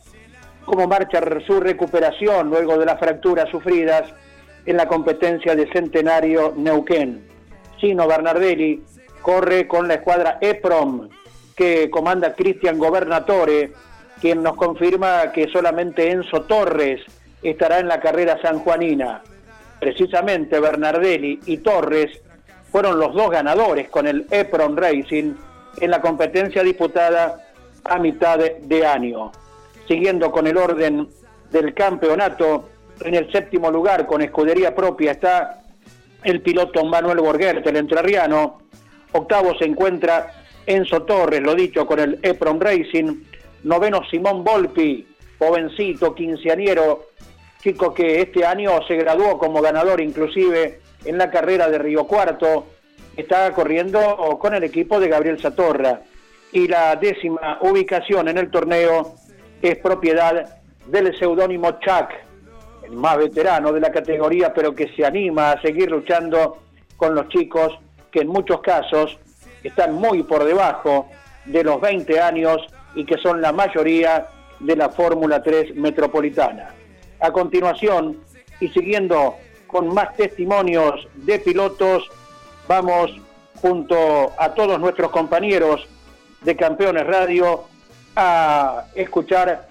cómo 0.66 0.88
marcha 0.88 1.22
su 1.46 1.60
recuperación 1.60 2.50
luego 2.50 2.76
de 2.80 2.88
las 2.88 3.00
fracturas 3.00 3.48
sufridas 3.52 4.12
en 4.66 4.78
la 4.78 4.88
competencia 4.88 5.56
de 5.56 5.72
Centenario 5.72 6.56
Neuquén. 6.58 7.28
Sino 7.80 8.08
Bernardelli 8.08 8.82
corre 9.22 9.68
con 9.68 9.88
la 9.88 9.96
escuadra 9.96 10.40
EPROM 10.42 11.08
que 11.56 11.92
comanda 11.92 12.34
Cristian 12.34 12.80
Gobernatore, 12.80 13.72
quien 14.20 14.42
nos 14.42 14.56
confirma 14.56 15.32
que 15.32 15.50
solamente 15.50 16.10
Enzo 16.10 16.42
Torres 16.44 17.02
estará 17.44 17.78
en 17.78 17.88
la 17.88 18.00
carrera 18.00 18.42
sanjuanina. 18.42 19.22
Precisamente 19.80 20.60
Bernardelli 20.60 21.42
y 21.46 21.58
Torres 21.58 22.20
fueron 22.72 22.98
los 22.98 23.14
dos 23.14 23.30
ganadores 23.30 23.88
con 23.90 24.08
el 24.08 24.26
EPROM 24.32 24.76
Racing 24.76 25.34
en 25.78 25.92
la 25.92 26.02
competencia 26.02 26.64
disputada 26.64 27.48
a 27.84 27.98
mitad 27.98 28.40
de 28.40 28.86
año. 28.86 29.32
Siguiendo 29.88 30.32
con 30.32 30.48
el 30.48 30.58
orden 30.58 31.08
del 31.52 31.74
campeonato, 31.74 32.70
en 33.04 33.16
el 33.16 33.32
séptimo 33.32 33.72
lugar 33.72 34.06
con 34.06 34.22
escudería 34.22 34.76
propia 34.76 35.12
está 35.12 35.62
el 36.24 36.42
piloto 36.42 36.86
Manuel 36.86 37.20
Borguert, 37.20 37.66
el 37.66 37.78
entrerriano. 37.78 38.62
Octavo 39.12 39.56
se 39.58 39.66
encuentra 39.66 40.32
Enzo 40.66 41.04
Torres, 41.04 41.42
lo 41.42 41.56
dicho, 41.56 41.86
con 41.86 42.00
el 42.00 42.20
EPROM 42.22 42.60
Racing. 42.60 43.24
Noveno 43.64 44.02
Simón 44.10 44.44
Volpi, 44.44 45.08
jovencito, 45.38 46.16
quinceañero, 46.16 47.10
chico 47.62 47.94
que 47.94 48.22
este 48.22 48.46
año 48.46 48.80
se 48.88 48.96
graduó 48.96 49.38
como 49.38 49.62
ganador 49.62 50.02
inclusive 50.02 50.80
en 51.06 51.18
la 51.18 51.30
carrera 51.30 51.70
de 51.70 51.78
Río 51.78 52.06
Cuarto. 52.06 52.66
Está 53.16 53.52
corriendo 53.52 54.38
con 54.40 54.54
el 54.54 54.64
equipo 54.64 55.00
de 55.00 55.10
Gabriel 55.10 55.40
Satorra. 55.40 56.02
Y 56.54 56.68
la 56.68 56.96
décima 56.96 57.60
ubicación 57.62 58.28
en 58.28 58.38
el 58.38 58.50
torneo 58.50 59.16
es 59.62 59.78
propiedad 59.78 60.60
del 60.86 61.18
seudónimo 61.18 61.80
Chuck, 61.80 62.10
el 62.84 62.92
más 62.92 63.18
veterano 63.18 63.72
de 63.72 63.80
la 63.80 63.92
categoría, 63.92 64.54
pero 64.54 64.76
que 64.76 64.90
se 64.96 65.06
anima 65.06 65.52
a 65.52 65.62
seguir 65.62 65.90
luchando 65.92 66.58
con 66.98 67.16
los 67.16 67.30
chicos 67.30 67.78
que 68.12 68.22
en 68.22 68.28
muchos 68.28 68.62
casos 68.62 69.18
están 69.64 69.94
muy 69.94 70.24
por 70.24 70.44
debajo 70.44 71.08
de 71.46 71.64
los 71.64 71.80
20 71.80 72.20
años 72.20 72.58
y 72.96 73.06
que 73.06 73.18
son 73.18 73.42
la 73.42 73.52
mayoría 73.52 74.28
de 74.60 74.76
la 74.76 74.90
Fórmula 74.90 75.42
3 75.42 75.76
metropolitana. 75.76 76.70
A 77.20 77.32
continuación, 77.32 78.18
y 78.60 78.68
siguiendo 78.70 79.36
con 79.68 79.94
más 79.94 80.16
testimonios 80.16 81.08
de 81.16 81.40
pilotos, 81.40 82.10
vamos 82.68 83.12
junto 83.62 84.34
a 84.38 84.54
todos 84.54 84.80
nuestros 84.80 85.12
compañeros 85.12 85.88
de 86.42 86.56
Campeones 86.56 87.06
Radio 87.06 87.66
a 88.16 88.86
escuchar 88.96 89.68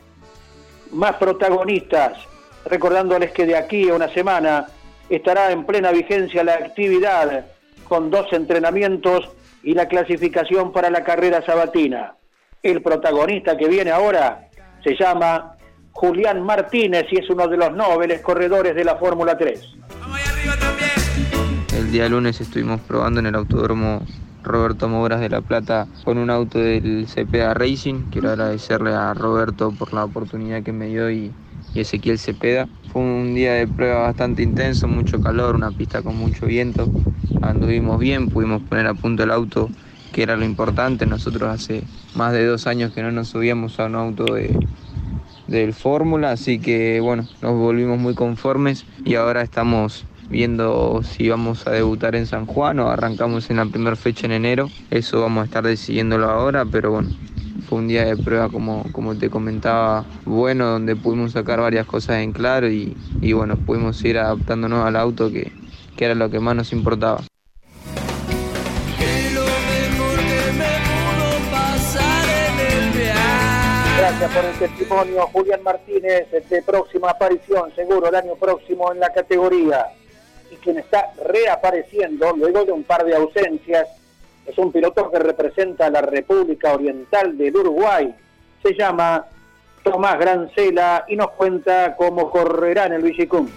más 0.92 1.16
protagonistas, 1.16 2.18
recordándoles 2.64 3.32
que 3.32 3.46
de 3.46 3.56
aquí 3.56 3.88
a 3.88 3.94
una 3.94 4.08
semana 4.12 4.66
estará 5.08 5.50
en 5.50 5.64
plena 5.64 5.90
vigencia 5.90 6.44
la 6.44 6.54
actividad 6.54 7.46
con 7.88 8.10
dos 8.10 8.32
entrenamientos 8.32 9.28
y 9.62 9.74
la 9.74 9.88
clasificación 9.88 10.72
para 10.72 10.90
la 10.90 11.02
carrera 11.02 11.44
sabatina. 11.44 12.14
El 12.62 12.82
protagonista 12.82 13.56
que 13.56 13.68
viene 13.68 13.90
ahora 13.90 14.48
se 14.84 14.94
llama 14.94 15.56
Julián 15.92 16.42
Martínez 16.42 17.06
y 17.10 17.18
es 17.18 17.28
uno 17.28 17.48
de 17.48 17.56
los 17.56 17.72
nobles 17.72 18.20
corredores 18.20 18.74
de 18.74 18.84
la 18.84 18.96
Fórmula 18.96 19.36
3. 19.36 19.76
El 21.90 21.94
día 21.94 22.08
lunes 22.08 22.40
estuvimos 22.40 22.80
probando 22.82 23.18
en 23.18 23.26
el 23.26 23.34
autódromo 23.34 24.06
Roberto 24.44 24.88
Mobras 24.88 25.18
de 25.18 25.28
La 25.28 25.40
Plata 25.40 25.88
con 26.04 26.18
un 26.18 26.30
auto 26.30 26.60
del 26.60 27.08
CPA 27.12 27.52
Racing. 27.52 28.10
Quiero 28.12 28.30
agradecerle 28.30 28.94
a 28.94 29.12
Roberto 29.12 29.72
por 29.76 29.92
la 29.92 30.04
oportunidad 30.04 30.62
que 30.62 30.72
me 30.72 30.86
dio 30.86 31.10
y, 31.10 31.32
Ezequiel 31.74 32.20
Cepeda. 32.20 32.68
Fue 32.92 33.02
un 33.02 33.34
día 33.34 33.54
de 33.54 33.66
prueba 33.66 34.02
bastante 34.02 34.44
intenso, 34.44 34.86
mucho 34.86 35.20
calor, 35.20 35.56
una 35.56 35.72
pista 35.72 36.00
con 36.00 36.14
mucho 36.16 36.46
viento. 36.46 36.88
Anduvimos 37.42 37.98
bien, 37.98 38.28
pudimos 38.28 38.62
poner 38.62 38.86
a 38.86 38.94
punto 38.94 39.24
el 39.24 39.32
auto, 39.32 39.68
que 40.12 40.22
era 40.22 40.36
lo 40.36 40.44
importante. 40.44 41.06
Nosotros 41.06 41.50
hace 41.50 41.82
más 42.14 42.32
de 42.32 42.46
dos 42.46 42.68
años 42.68 42.92
que 42.92 43.02
no 43.02 43.10
nos 43.10 43.30
subíamos 43.30 43.80
a 43.80 43.86
un 43.86 43.96
auto 43.96 44.32
de, 44.32 44.56
del 45.48 45.74
Fórmula, 45.74 46.30
así 46.30 46.60
que 46.60 47.00
bueno, 47.00 47.26
nos 47.42 47.56
volvimos 47.56 47.98
muy 47.98 48.14
conformes 48.14 48.86
y 49.04 49.16
ahora 49.16 49.42
estamos 49.42 50.04
viendo 50.30 51.02
si 51.02 51.28
vamos 51.28 51.66
a 51.66 51.72
debutar 51.72 52.14
en 52.14 52.26
San 52.26 52.46
Juan 52.46 52.78
o 52.78 52.88
arrancamos 52.88 53.50
en 53.50 53.56
la 53.56 53.66
primera 53.66 53.96
fecha 53.96 54.26
en 54.26 54.32
enero. 54.32 54.68
Eso 54.90 55.20
vamos 55.20 55.42
a 55.42 55.44
estar 55.46 55.64
decidiéndolo 55.64 56.30
ahora, 56.30 56.64
pero 56.64 56.92
bueno, 56.92 57.10
fue 57.68 57.78
un 57.80 57.88
día 57.88 58.04
de 58.04 58.16
prueba 58.16 58.48
como, 58.48 58.84
como 58.92 59.16
te 59.16 59.28
comentaba, 59.28 60.04
bueno, 60.24 60.66
donde 60.66 60.96
pudimos 60.96 61.32
sacar 61.32 61.60
varias 61.60 61.86
cosas 61.86 62.18
en 62.18 62.32
claro 62.32 62.70
y, 62.70 62.94
bueno, 63.32 63.56
pudimos 63.56 64.02
ir 64.04 64.18
adaptándonos 64.18 64.86
al 64.86 64.96
auto 64.96 65.30
que, 65.30 65.52
que 65.96 66.04
era 66.04 66.14
lo 66.14 66.30
que 66.30 66.40
más 66.40 66.54
nos 66.54 66.72
importaba. 66.72 67.22
Gracias 73.98 74.32
por 74.34 74.44
el 74.44 74.58
testimonio, 74.58 75.26
Julián 75.32 75.62
Martínez, 75.62 76.26
de 76.30 76.62
próxima 76.62 77.10
aparición, 77.10 77.72
seguro, 77.74 78.08
el 78.08 78.14
año 78.14 78.34
próximo 78.34 78.92
en 78.92 79.00
la 79.00 79.12
categoría 79.12 79.86
y 80.50 80.56
quien 80.56 80.78
está 80.78 81.12
reapareciendo 81.24 82.34
luego 82.36 82.64
de 82.64 82.72
un 82.72 82.82
par 82.82 83.04
de 83.04 83.14
ausencias 83.14 83.86
es 84.46 84.58
un 84.58 84.72
piloto 84.72 85.10
que 85.10 85.18
representa 85.18 85.86
a 85.86 85.90
la 85.90 86.00
República 86.00 86.74
Oriental 86.74 87.36
del 87.38 87.56
Uruguay. 87.56 88.14
Se 88.62 88.74
llama 88.74 89.24
Tomás 89.82 90.18
Grancela 90.18 91.04
y 91.08 91.16
nos 91.16 91.30
cuenta 91.32 91.94
cómo 91.96 92.30
correrá 92.30 92.86
en 92.86 92.94
el 92.94 93.02
Vigicum. 93.02 93.48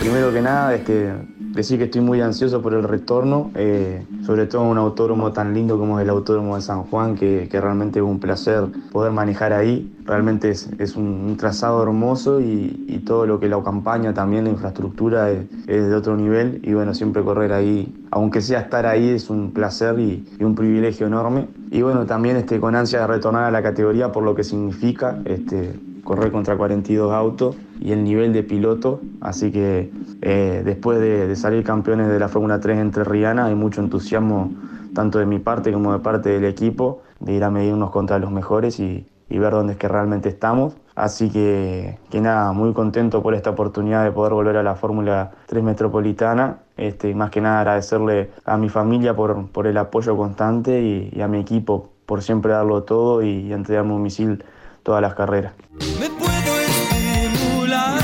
Primero 0.00 0.32
que 0.32 0.40
nada 0.40 0.74
es 0.74 0.82
que 0.82 1.12
decir 1.56 1.78
que 1.78 1.84
estoy 1.84 2.02
muy 2.02 2.20
ansioso 2.20 2.62
por 2.62 2.74
el 2.74 2.84
retorno, 2.84 3.50
eh, 3.54 4.04
sobre 4.24 4.46
todo 4.46 4.62
en 4.62 4.68
un 4.68 4.78
autódromo 4.78 5.32
tan 5.32 5.54
lindo 5.54 5.78
como 5.78 5.98
es 5.98 6.04
el 6.04 6.10
autódromo 6.10 6.56
de 6.56 6.62
San 6.62 6.84
Juan, 6.84 7.16
que, 7.16 7.48
realmente 7.50 7.98
es 7.98 8.04
un 8.04 8.20
placer 8.20 8.64
poder 8.92 9.12
manejar 9.12 9.52
ahí. 9.52 9.92
Realmente 10.04 10.50
es, 10.50 10.96
un, 10.96 11.36
trazado 11.36 11.82
hermoso 11.82 12.40
y, 12.40 13.02
todo 13.06 13.26
lo 13.26 13.38
que 13.38 13.48
lo 13.48 13.58
acompaña 13.58 14.12
también, 14.14 14.44
la 14.44 14.50
infraestructura 14.50 15.30
es, 15.30 15.48
de 15.66 15.94
otro 15.94 16.16
nivel 16.16 16.60
y 16.64 16.74
bueno, 16.74 16.92
siempre 16.92 17.22
correr 17.22 17.52
ahí, 17.52 17.94
aunque 18.10 18.40
sea 18.40 18.60
estar 18.60 18.84
ahí, 18.84 19.10
es 19.10 19.30
un 19.30 19.52
placer 19.52 19.98
y, 19.98 20.26
un 20.40 20.54
privilegio 20.54 21.06
enorme. 21.06 21.48
Y 21.70 21.82
bueno, 21.82 22.04
también 22.06 22.36
este, 22.36 22.60
con 22.60 22.74
ansia 22.74 23.00
de 23.00 23.06
retornar 23.06 23.44
a 23.44 23.50
la 23.50 23.62
categoría 23.62 24.12
por 24.12 24.22
lo 24.22 24.34
que 24.34 24.44
significa. 24.44 25.18
Este, 25.24 25.74
correr 26.06 26.32
contra 26.32 26.56
42 26.56 27.12
autos 27.12 27.56
y 27.80 27.92
el 27.92 28.04
nivel 28.04 28.32
de 28.32 28.42
piloto. 28.42 29.00
Así 29.20 29.52
que 29.52 29.90
eh, 30.22 30.62
después 30.64 30.98
de, 31.00 31.36
salir 31.36 31.64
campeones 31.64 32.08
de 32.08 32.18
la 32.18 32.28
Fórmula 32.28 32.60
3 32.60 32.78
entre 32.78 33.04
Rihanna, 33.04 33.46
hay 33.46 33.54
mucho 33.54 33.82
entusiasmo 33.82 34.52
tanto 34.94 35.18
de 35.18 35.26
mi 35.26 35.38
parte 35.38 35.70
como 35.72 35.92
de 35.92 35.98
parte 35.98 36.30
del 36.30 36.46
equipo 36.46 37.02
de 37.20 37.34
ir 37.34 37.44
a 37.44 37.50
medirnos 37.50 37.90
contra 37.90 38.18
los 38.18 38.30
mejores 38.30 38.80
y, 38.80 39.06
ver 39.28 39.52
dónde 39.52 39.74
es 39.74 39.78
que 39.78 39.88
realmente 39.88 40.30
estamos. 40.30 40.76
Así 40.94 41.28
que, 41.28 41.98
que, 42.08 42.22
nada, 42.22 42.52
muy 42.52 42.72
contento 42.72 43.22
por 43.22 43.34
esta 43.34 43.50
oportunidad 43.50 44.04
de 44.04 44.12
poder 44.12 44.32
volver 44.32 44.56
a 44.56 44.62
la 44.62 44.76
Fórmula 44.76 45.32
3 45.46 45.62
Metropolitana. 45.62 46.60
Este, 46.78 47.14
más 47.14 47.30
que 47.30 47.40
nada 47.40 47.60
agradecerle 47.60 48.30
a 48.44 48.56
mi 48.56 48.68
familia 48.68 49.14
por, 49.14 49.48
por 49.48 49.66
el 49.66 49.76
apoyo 49.76 50.16
constante 50.16 50.80
y, 50.80 51.20
a 51.20 51.28
mi 51.28 51.40
equipo 51.40 51.90
por 52.06 52.22
siempre 52.22 52.52
darlo 52.52 52.84
todo 52.84 53.22
y, 53.22 53.48
y 53.48 53.52
entregarme 53.52 53.92
un 53.92 54.02
misil 54.02 54.44
todas 54.86 55.02
las 55.02 55.14
carreras. 55.16 55.52
Me 56.00 56.08
puedo 56.08 56.60
estimular 56.60 58.00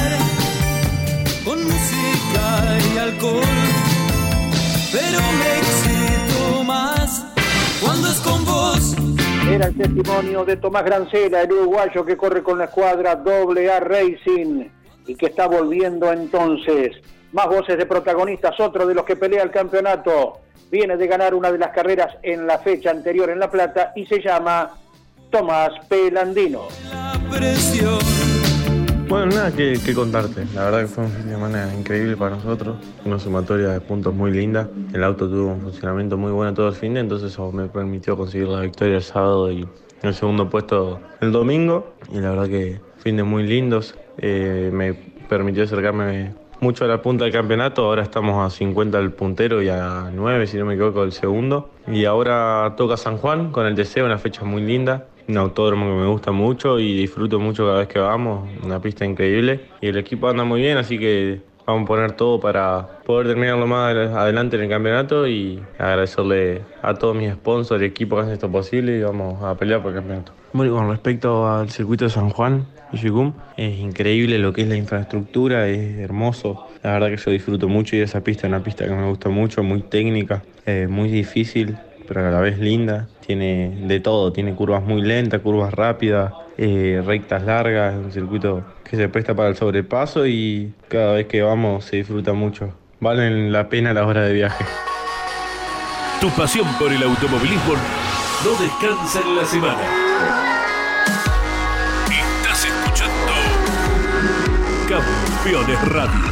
con 1.44 1.62
música 1.62 2.76
y 2.92 2.98
alcohol, 2.98 3.44
pero 4.90 5.20
me 5.38 5.58
excito 5.58 6.64
más 6.64 7.24
cuando 7.80 8.08
es 8.08 8.20
con 8.20 8.44
vos. 8.44 8.96
Era 9.48 9.66
el 9.68 9.76
testimonio 9.76 10.44
de 10.44 10.56
Tomás 10.56 10.84
Grancela, 10.84 11.42
el 11.42 11.52
uruguayo 11.52 12.04
que 12.04 12.16
corre 12.16 12.42
con 12.42 12.58
la 12.58 12.64
escuadra 12.64 13.12
AA 13.12 13.78
Racing 13.78 14.68
y 15.06 15.14
que 15.14 15.26
está 15.26 15.46
volviendo 15.46 16.12
entonces. 16.12 16.96
Más 17.30 17.46
voces 17.46 17.78
de 17.78 17.86
protagonistas, 17.86 18.58
otro 18.58 18.88
de 18.88 18.94
los 18.94 19.04
que 19.04 19.14
pelea 19.14 19.44
el 19.44 19.52
campeonato. 19.52 20.40
Viene 20.68 20.96
de 20.96 21.06
ganar 21.06 21.32
una 21.32 21.52
de 21.52 21.58
las 21.58 21.70
carreras 21.70 22.16
en 22.22 22.44
la 22.44 22.58
fecha 22.58 22.90
anterior 22.90 23.30
en 23.30 23.38
La 23.38 23.50
Plata 23.50 23.92
y 23.94 24.04
se 24.06 24.20
llama 24.20 24.81
Tomás 25.32 25.72
Pelandino. 25.88 26.68
Bueno, 29.08 29.26
nada 29.26 29.50
que, 29.50 29.94
contarte. 29.94 30.44
La 30.54 30.64
verdad 30.64 30.80
que 30.82 30.86
fue 30.88 31.04
un 31.04 31.10
fin 31.10 31.24
de 31.24 31.32
semana 31.32 31.74
increíble 31.74 32.18
para 32.18 32.36
nosotros. 32.36 32.76
Una 33.06 33.18
sumatoria 33.18 33.68
de 33.68 33.80
puntos 33.80 34.14
muy 34.14 34.30
linda. 34.30 34.68
El 34.92 35.02
auto 35.02 35.28
tuvo 35.30 35.52
un 35.52 35.62
funcionamiento 35.62 36.18
muy 36.18 36.32
bueno 36.32 36.52
todo 36.52 36.68
el 36.68 36.74
fin 36.74 36.92
de, 36.94 37.00
entonces 37.00 37.32
eso 37.32 37.50
me 37.50 37.66
permitió 37.66 38.14
conseguir 38.14 38.48
la 38.48 38.60
victoria 38.60 38.96
el 38.96 39.02
sábado 39.02 39.50
y 39.50 39.66
el 40.02 40.14
segundo 40.14 40.50
puesto 40.50 41.00
el 41.22 41.32
domingo. 41.32 41.94
Y 42.12 42.20
la 42.20 42.30
verdad 42.30 42.48
que 42.48 42.80
fin 42.98 43.16
de 43.16 43.22
muy 43.22 43.44
lindos. 43.44 43.94
Eh, 44.18 44.68
me 44.70 44.92
permitió 45.30 45.64
acercarme 45.64 46.34
mucho 46.60 46.84
a 46.84 46.88
la 46.88 47.00
punta 47.00 47.24
del 47.24 47.32
campeonato. 47.32 47.86
Ahora 47.86 48.02
estamos 48.02 48.46
a 48.46 48.54
50 48.54 48.98
del 48.98 49.12
puntero 49.12 49.62
y 49.62 49.70
a 49.70 50.10
9, 50.12 50.46
si 50.46 50.58
no 50.58 50.66
me 50.66 50.74
equivoco, 50.74 51.00
del 51.00 51.12
segundo. 51.12 51.70
Y 51.86 52.04
ahora 52.04 52.74
toca 52.76 52.98
San 52.98 53.16
Juan 53.16 53.50
con 53.50 53.66
el 53.66 53.74
deseo, 53.74 54.04
una 54.04 54.18
fecha 54.18 54.44
muy 54.44 54.60
linda 54.60 55.06
un 55.28 55.36
autódromo 55.36 55.86
que 55.86 56.02
me 56.02 56.06
gusta 56.06 56.32
mucho 56.32 56.78
y 56.78 56.96
disfruto 56.96 57.38
mucho 57.38 57.64
cada 57.66 57.78
vez 57.78 57.88
que 57.88 57.98
vamos, 57.98 58.48
una 58.62 58.80
pista 58.80 59.04
increíble 59.04 59.60
y 59.80 59.88
el 59.88 59.96
equipo 59.96 60.28
anda 60.28 60.44
muy 60.44 60.60
bien, 60.60 60.78
así 60.78 60.98
que 60.98 61.40
vamos 61.66 61.84
a 61.84 61.86
poner 61.86 62.12
todo 62.12 62.40
para 62.40 63.00
poder 63.04 63.28
terminar 63.28 63.56
lo 63.58 63.66
más 63.66 63.94
adelante 63.94 64.56
en 64.56 64.62
el 64.62 64.68
campeonato 64.68 65.26
y 65.26 65.62
agradecerle 65.78 66.62
a 66.82 66.94
todos 66.94 67.16
mis 67.16 67.32
sponsors 67.32 67.82
y 67.82 67.86
equipos 67.86 68.18
que 68.18 68.22
hacen 68.22 68.34
esto 68.34 68.50
posible 68.50 68.98
y 68.98 69.02
vamos 69.02 69.42
a 69.42 69.54
pelear 69.56 69.80
por 69.82 69.92
el 69.92 69.98
campeonato. 69.98 70.32
Bueno, 70.52 70.74
con 70.74 70.90
respecto 70.90 71.48
al 71.48 71.70
circuito 71.70 72.04
de 72.04 72.10
San 72.10 72.30
Juan 72.30 72.66
es 73.56 73.78
increíble 73.78 74.38
lo 74.38 74.52
que 74.52 74.62
es 74.62 74.68
la 74.68 74.76
infraestructura, 74.76 75.66
es 75.66 75.98
hermoso. 75.98 76.66
La 76.82 76.92
verdad 76.92 77.08
que 77.08 77.16
yo 77.16 77.30
disfruto 77.30 77.68
mucho 77.68 77.96
y 77.96 78.00
esa 78.00 78.22
pista 78.22 78.46
es 78.46 78.50
una 78.50 78.62
pista 78.62 78.84
que 78.86 78.92
me 78.92 79.08
gusta 79.08 79.30
mucho, 79.30 79.62
muy 79.62 79.80
técnica, 79.80 80.42
eh, 80.66 80.86
muy 80.90 81.08
difícil, 81.08 81.78
pero 82.12 82.28
a 82.28 82.30
la 82.30 82.40
vez 82.40 82.58
linda. 82.58 83.08
Tiene 83.26 83.74
de 83.86 84.00
todo, 84.00 84.32
tiene 84.32 84.54
curvas 84.54 84.82
muy 84.82 85.00
lentas, 85.00 85.40
curvas 85.40 85.72
rápidas, 85.72 86.32
eh, 86.58 87.02
rectas 87.04 87.42
largas, 87.44 87.94
un 87.94 88.12
circuito 88.12 88.62
que 88.84 88.96
se 88.96 89.08
presta 89.08 89.34
para 89.34 89.48
el 89.48 89.56
sobrepaso 89.56 90.26
y 90.26 90.74
cada 90.88 91.14
vez 91.14 91.26
que 91.26 91.42
vamos 91.42 91.86
se 91.86 91.96
disfruta 91.96 92.34
mucho. 92.34 92.74
Valen 93.00 93.50
la 93.50 93.68
pena 93.68 93.94
las 93.94 94.06
horas 94.06 94.26
de 94.26 94.34
viaje. 94.34 94.64
Tu 96.20 96.28
pasión 96.30 96.66
por 96.78 96.92
el 96.92 97.02
automovilismo 97.02 97.74
no 98.44 98.50
descansa 98.62 99.20
en 99.20 99.36
la 99.36 99.44
semana. 99.44 99.80
Estás 102.10 102.66
escuchando 102.66 103.32
Campeones 104.86 105.88
Radio. 105.88 106.31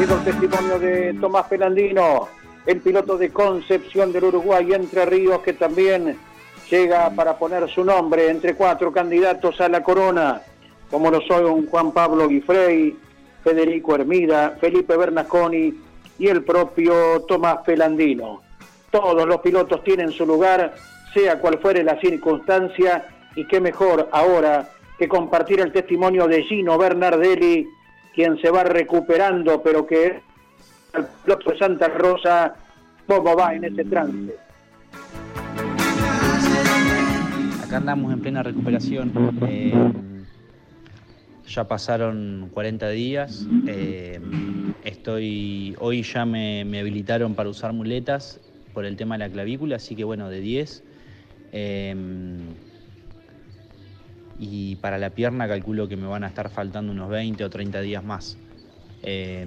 El 0.00 0.24
testimonio 0.24 0.78
de 0.78 1.12
Tomás 1.20 1.46
Pelandino, 1.48 2.28
el 2.66 2.80
piloto 2.80 3.18
de 3.18 3.30
Concepción 3.30 4.12
del 4.12 4.24
Uruguay 4.24 4.72
Entre 4.72 5.04
Ríos, 5.04 5.40
que 5.40 5.54
también 5.54 6.16
llega 6.70 7.10
para 7.10 7.36
poner 7.36 7.68
su 7.68 7.84
nombre 7.84 8.30
entre 8.30 8.54
cuatro 8.54 8.92
candidatos 8.92 9.60
a 9.60 9.68
la 9.68 9.82
corona, 9.82 10.40
como 10.88 11.10
lo 11.10 11.20
son 11.22 11.66
Juan 11.66 11.90
Pablo 11.90 12.28
Guifrey, 12.28 12.96
Federico 13.42 13.96
Hermida, 13.96 14.56
Felipe 14.60 14.96
Bernasconi 14.96 15.74
y 16.16 16.28
el 16.28 16.44
propio 16.44 17.22
Tomás 17.26 17.58
Pelandino. 17.66 18.42
Todos 18.92 19.26
los 19.26 19.40
pilotos 19.40 19.82
tienen 19.82 20.12
su 20.12 20.24
lugar, 20.24 20.76
sea 21.12 21.40
cual 21.40 21.58
fuere 21.58 21.82
la 21.82 22.00
circunstancia, 22.00 23.04
y 23.34 23.46
qué 23.48 23.60
mejor 23.60 24.08
ahora 24.12 24.70
que 24.96 25.08
compartir 25.08 25.58
el 25.60 25.72
testimonio 25.72 26.28
de 26.28 26.44
Gino 26.44 26.78
Bernardelli, 26.78 27.68
quien 28.18 28.36
se 28.40 28.50
va 28.50 28.64
recuperando, 28.64 29.62
pero 29.62 29.86
que 29.86 30.20
el 30.92 31.04
piloto 31.22 31.52
de 31.52 31.58
Santa 31.58 31.86
Rosa, 31.86 32.52
cómo 33.06 33.36
va 33.36 33.54
en 33.54 33.62
ese 33.62 33.84
trance. 33.84 34.34
Acá 37.64 37.76
andamos 37.76 38.12
en 38.12 38.18
plena 38.18 38.42
recuperación. 38.42 39.12
Eh, 39.48 39.72
ya 41.46 41.68
pasaron 41.68 42.50
40 42.52 42.88
días. 42.88 43.46
eh, 43.68 44.18
estoy, 44.82 45.76
hoy 45.78 46.02
ya 46.02 46.24
me, 46.24 46.64
me 46.64 46.80
habilitaron 46.80 47.36
para 47.36 47.48
usar 47.48 47.72
muletas 47.72 48.40
por 48.74 48.84
el 48.84 48.96
tema 48.96 49.16
de 49.16 49.28
la 49.28 49.32
clavícula, 49.32 49.76
así 49.76 49.94
que 49.94 50.02
bueno, 50.02 50.28
de 50.28 50.40
10. 50.40 50.82
Eh, 51.52 51.94
y 54.38 54.76
para 54.76 54.98
la 54.98 55.10
pierna 55.10 55.48
calculo 55.48 55.88
que 55.88 55.96
me 55.96 56.06
van 56.06 56.24
a 56.24 56.28
estar 56.28 56.50
faltando 56.50 56.92
unos 56.92 57.08
20 57.08 57.44
o 57.44 57.50
30 57.50 57.80
días 57.80 58.04
más. 58.04 58.38
Eh, 59.02 59.46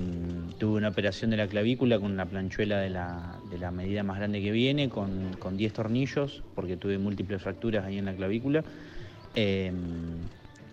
tuve 0.57 0.77
una 0.77 0.89
operación 0.89 1.31
de 1.31 1.37
la 1.37 1.47
clavícula 1.47 1.99
con 1.99 2.11
una 2.11 2.25
planchuela 2.25 2.79
de 2.79 2.89
la, 2.89 3.39
de 3.49 3.57
la 3.57 3.71
medida 3.71 4.03
más 4.03 4.17
grande 4.17 4.41
que 4.41 4.51
viene, 4.51 4.89
con, 4.89 5.35
con 5.39 5.57
10 5.57 5.73
tornillos, 5.73 6.43
porque 6.55 6.77
tuve 6.77 6.97
múltiples 6.97 7.41
fracturas 7.41 7.85
ahí 7.85 7.97
en 7.97 8.05
la 8.05 8.13
clavícula. 8.13 8.63
Eh, 9.35 9.71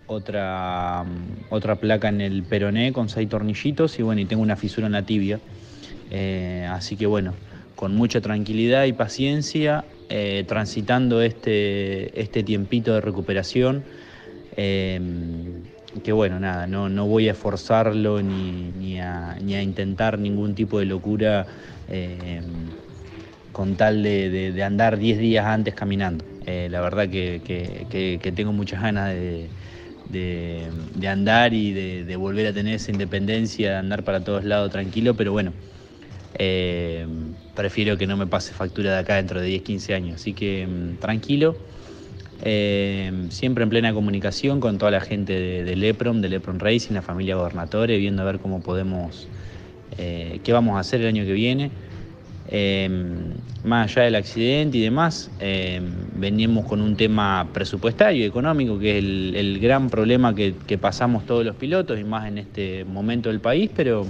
otra, 0.07 1.05
otra 1.49 1.75
placa 1.75 2.09
en 2.09 2.21
el 2.21 2.43
peroné 2.43 2.91
con 2.91 3.09
6 3.09 3.29
tornillitos 3.29 3.99
y 3.99 4.01
bueno, 4.01 4.21
y 4.21 4.25
tengo 4.25 4.41
una 4.41 4.55
fisura 4.55 4.87
en 4.87 4.93
la 4.93 5.03
tibia. 5.03 5.39
Eh, 6.09 6.67
así 6.69 6.95
que 6.95 7.05
bueno, 7.05 7.35
con 7.75 7.95
mucha 7.95 8.19
tranquilidad 8.19 8.85
y 8.85 8.93
paciencia, 8.93 9.85
eh, 10.09 10.43
transitando 10.47 11.21
este, 11.21 12.19
este 12.19 12.43
tiempito 12.43 12.93
de 12.93 13.01
recuperación. 13.01 13.83
Eh, 14.61 14.99
que 16.03 16.11
bueno, 16.11 16.39
nada, 16.39 16.67
no, 16.67 16.89
no 16.89 17.07
voy 17.07 17.29
a 17.29 17.33
forzarlo 17.35 18.21
ni, 18.21 18.71
ni 18.73 18.99
a, 18.99 19.37
ni 19.41 19.55
a 19.55 19.63
intentar 19.63 20.19
ningún 20.19 20.53
tipo 20.55 20.79
de 20.79 20.85
locura 20.85 21.47
eh, 21.87 22.41
con 23.51 23.75
tal 23.77 24.03
de, 24.03 24.29
de- 24.29 24.63
andar 24.63 24.97
10 24.97 25.17
días 25.17 25.45
antes 25.45 25.73
caminando. 25.75 26.25
Eh, 26.45 26.67
la 26.71 26.81
verdad 26.81 27.09
que, 27.09 27.41
que- 27.43 27.87
que- 27.89 28.31
tengo 28.31 28.53
muchas 28.53 28.81
ganas 28.81 29.09
de, 29.09 29.51
de- 30.05 31.07
andar 31.07 31.53
y 31.53 31.73
de, 31.73 32.15
volver 32.15 32.47
a 32.47 32.53
tener 32.53 32.75
esa 32.75 32.91
independencia, 32.91 33.71
de 33.71 33.75
andar 33.77 34.03
para 34.03 34.23
todos 34.23 34.43
lados 34.45 34.69
tranquilo, 34.71 35.15
pero 35.15 35.31
bueno, 35.31 35.53
eh, 36.33 37.07
prefiero 37.53 37.97
que 37.97 38.07
no 38.07 38.17
me 38.17 38.27
pase 38.27 38.53
factura 38.53 38.93
de 38.93 38.99
acá 38.99 39.15
dentro 39.15 39.41
de 39.41 39.47
10, 39.47 39.63
15 39.63 39.93
años. 39.95 40.15
Así 40.21 40.33
que 40.33 40.67
tranquilo. 40.99 41.59
Eh, 42.41 43.27
siempre 43.29 43.63
en 43.63 43.69
plena 43.69 43.93
comunicación 43.93 44.59
con 44.59 44.77
toda 44.77 44.91
la 44.91 45.01
gente 45.01 45.33
de, 45.33 45.63
de 45.63 45.75
Leprom, 45.75 46.21
de 46.21 46.29
Leprom 46.29 46.57
Racing, 46.57 46.93
la 46.93 47.01
familia 47.01 47.35
Gobernatore, 47.35 47.97
viendo 47.97 48.21
a 48.21 48.25
ver 48.25 48.39
cómo 48.39 48.61
podemos, 48.61 49.27
eh, 49.97 50.39
qué 50.43 50.53
vamos 50.53 50.77
a 50.77 50.79
hacer 50.79 51.01
el 51.01 51.07
año 51.07 51.25
que 51.25 51.33
viene. 51.33 51.71
Eh, 52.51 52.89
más 53.63 53.91
allá 53.91 54.05
del 54.05 54.15
accidente 54.15 54.77
y 54.77 54.81
demás, 54.81 55.29
eh, 55.39 55.81
venimos 56.15 56.65
con 56.65 56.81
un 56.81 56.95
tema 56.95 57.47
presupuestario 57.53 58.23
y 58.23 58.25
económico, 58.25 58.79
que 58.79 58.97
es 58.97 59.03
el, 59.03 59.59
gran 59.59 59.89
problema 59.89 60.33
que, 60.33 60.55
que 60.65 60.77
pasamos 60.77 61.25
todos 61.25 61.45
los 61.45 61.55
pilotos 61.55 61.99
y 61.99 62.03
más 62.03 62.27
en 62.27 62.39
este 62.39 62.85
momento 62.85 63.29
del 63.29 63.39
país, 63.39 63.69
pero 63.75 64.07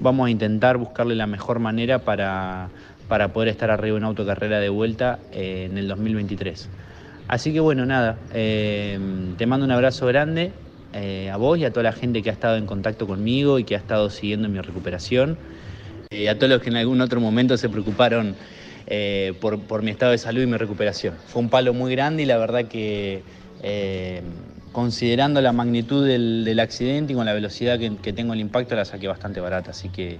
vamos 0.00 0.26
a 0.26 0.30
intentar 0.30 0.76
buscarle 0.76 1.14
la 1.14 1.28
mejor 1.28 1.60
manera 1.60 2.00
para, 2.00 2.68
para 3.08 3.28
poder 3.32 3.50
estar 3.50 3.70
arriba 3.70 3.96
en 3.98 4.04
autocarrera 4.04 4.58
de 4.58 4.68
vuelta 4.68 5.20
eh, 5.32 5.68
en 5.70 5.78
el 5.78 5.86
2023. 5.86 6.68
Así 7.28 7.52
que 7.52 7.60
bueno, 7.60 7.86
nada, 7.86 8.18
eh, 8.34 8.98
te 9.38 9.46
mando 9.46 9.64
un 9.64 9.72
abrazo 9.72 10.06
grande 10.06 10.52
eh, 10.92 11.30
a 11.30 11.38
vos 11.38 11.58
y 11.58 11.64
a 11.64 11.70
toda 11.70 11.84
la 11.84 11.92
gente 11.92 12.22
que 12.22 12.28
ha 12.28 12.32
estado 12.32 12.56
en 12.56 12.66
contacto 12.66 13.06
conmigo 13.06 13.58
y 13.58 13.64
que 13.64 13.74
ha 13.74 13.78
estado 13.78 14.10
siguiendo 14.10 14.48
mi 14.48 14.60
recuperación. 14.60 15.38
Eh, 16.10 16.28
a 16.28 16.36
todos 16.36 16.50
los 16.50 16.60
que 16.60 16.68
en 16.68 16.76
algún 16.76 17.00
otro 17.00 17.20
momento 17.20 17.56
se 17.56 17.70
preocuparon 17.70 18.34
eh, 18.86 19.32
por, 19.40 19.58
por 19.60 19.82
mi 19.82 19.90
estado 19.90 20.12
de 20.12 20.18
salud 20.18 20.42
y 20.42 20.46
mi 20.46 20.58
recuperación. 20.58 21.14
Fue 21.26 21.40
un 21.40 21.48
palo 21.48 21.72
muy 21.72 21.92
grande 21.92 22.24
y 22.24 22.26
la 22.26 22.36
verdad 22.36 22.66
que 22.66 23.22
considerando 24.72 25.40
la 25.40 25.52
magnitud 25.52 26.06
del, 26.06 26.44
del 26.44 26.58
accidente 26.60 27.12
y 27.12 27.16
con 27.16 27.24
la 27.24 27.32
velocidad 27.32 27.78
que, 27.78 27.96
que 27.96 28.12
tengo 28.12 28.34
el 28.34 28.40
impacto 28.40 28.74
la 28.74 28.84
saqué 28.84 29.08
bastante 29.08 29.40
barata. 29.40 29.70
Así 29.70 29.88
que 29.88 30.18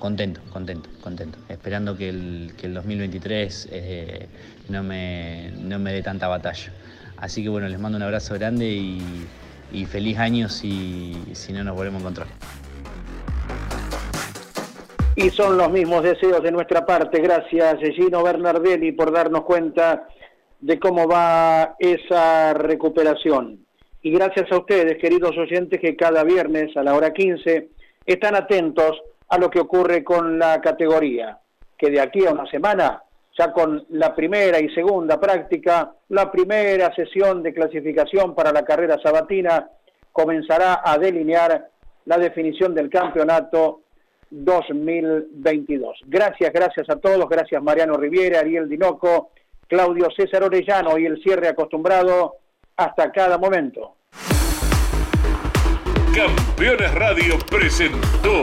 contento, 0.00 0.40
contento, 0.52 0.88
contento. 1.00 1.38
Esperando 1.48 1.96
que 1.96 2.08
el, 2.08 2.52
que 2.58 2.66
el 2.66 2.74
2023 2.74 3.68
eh, 3.70 4.26
no, 4.68 4.82
me, 4.82 5.52
no 5.60 5.78
me 5.78 5.92
dé 5.92 6.02
tanta 6.02 6.26
batalla. 6.26 6.72
Así 7.18 7.42
que 7.44 7.48
bueno, 7.48 7.68
les 7.68 7.78
mando 7.78 7.96
un 7.96 8.02
abrazo 8.02 8.34
grande 8.34 8.66
y, 8.66 9.86
feliz 9.86 10.18
año 10.18 10.48
si, 10.48 11.14
si 11.32 11.52
no 11.52 11.62
nos 11.62 11.76
volvemos 11.76 11.98
a 11.98 12.02
encontrar. 12.02 12.26
Y 15.14 15.30
son 15.30 15.56
los 15.56 15.70
mismos 15.70 16.02
deseos 16.02 16.42
de 16.42 16.50
nuestra 16.50 16.84
parte. 16.86 17.20
Gracias, 17.20 17.78
Gino 17.94 18.24
Bernardelli, 18.24 18.92
por 18.92 19.12
darnos 19.12 19.44
cuenta 19.44 20.08
de 20.60 20.78
cómo 20.78 21.06
va 21.06 21.76
esa 21.78 22.54
recuperación. 22.54 23.64
Y 24.02 24.12
gracias 24.12 24.50
a 24.50 24.56
ustedes, 24.56 24.96
queridos 24.96 25.36
oyentes, 25.36 25.78
que 25.78 25.94
cada 25.94 26.24
viernes 26.24 26.74
a 26.76 26.82
la 26.82 26.94
hora 26.94 27.12
15 27.12 27.68
están 28.06 28.34
atentos 28.34 28.98
a 29.30 29.38
lo 29.38 29.48
que 29.48 29.60
ocurre 29.60 30.04
con 30.04 30.38
la 30.38 30.60
categoría, 30.60 31.38
que 31.78 31.90
de 31.90 32.00
aquí 32.00 32.26
a 32.26 32.32
una 32.32 32.50
semana, 32.50 33.02
ya 33.38 33.52
con 33.52 33.86
la 33.90 34.14
primera 34.14 34.60
y 34.60 34.68
segunda 34.74 35.18
práctica, 35.18 35.92
la 36.08 36.30
primera 36.30 36.94
sesión 36.94 37.42
de 37.42 37.54
clasificación 37.54 38.34
para 38.34 38.52
la 38.52 38.64
carrera 38.64 38.98
sabatina 39.02 39.70
comenzará 40.12 40.82
a 40.84 40.98
delinear 40.98 41.68
la 42.06 42.18
definición 42.18 42.74
del 42.74 42.90
campeonato 42.90 43.82
2022. 44.30 46.00
Gracias, 46.06 46.52
gracias 46.52 46.90
a 46.90 46.96
todos, 46.96 47.28
gracias 47.28 47.62
Mariano 47.62 47.94
Riviera, 47.94 48.40
Ariel 48.40 48.68
Dinoco, 48.68 49.30
Claudio 49.68 50.08
César 50.16 50.42
Orellano 50.42 50.98
y 50.98 51.06
el 51.06 51.22
cierre 51.22 51.48
acostumbrado 51.48 52.36
hasta 52.76 53.12
cada 53.12 53.38
momento. 53.38 53.94
Campeones 56.12 56.94
Radio 56.94 57.38
presentó 57.48 58.42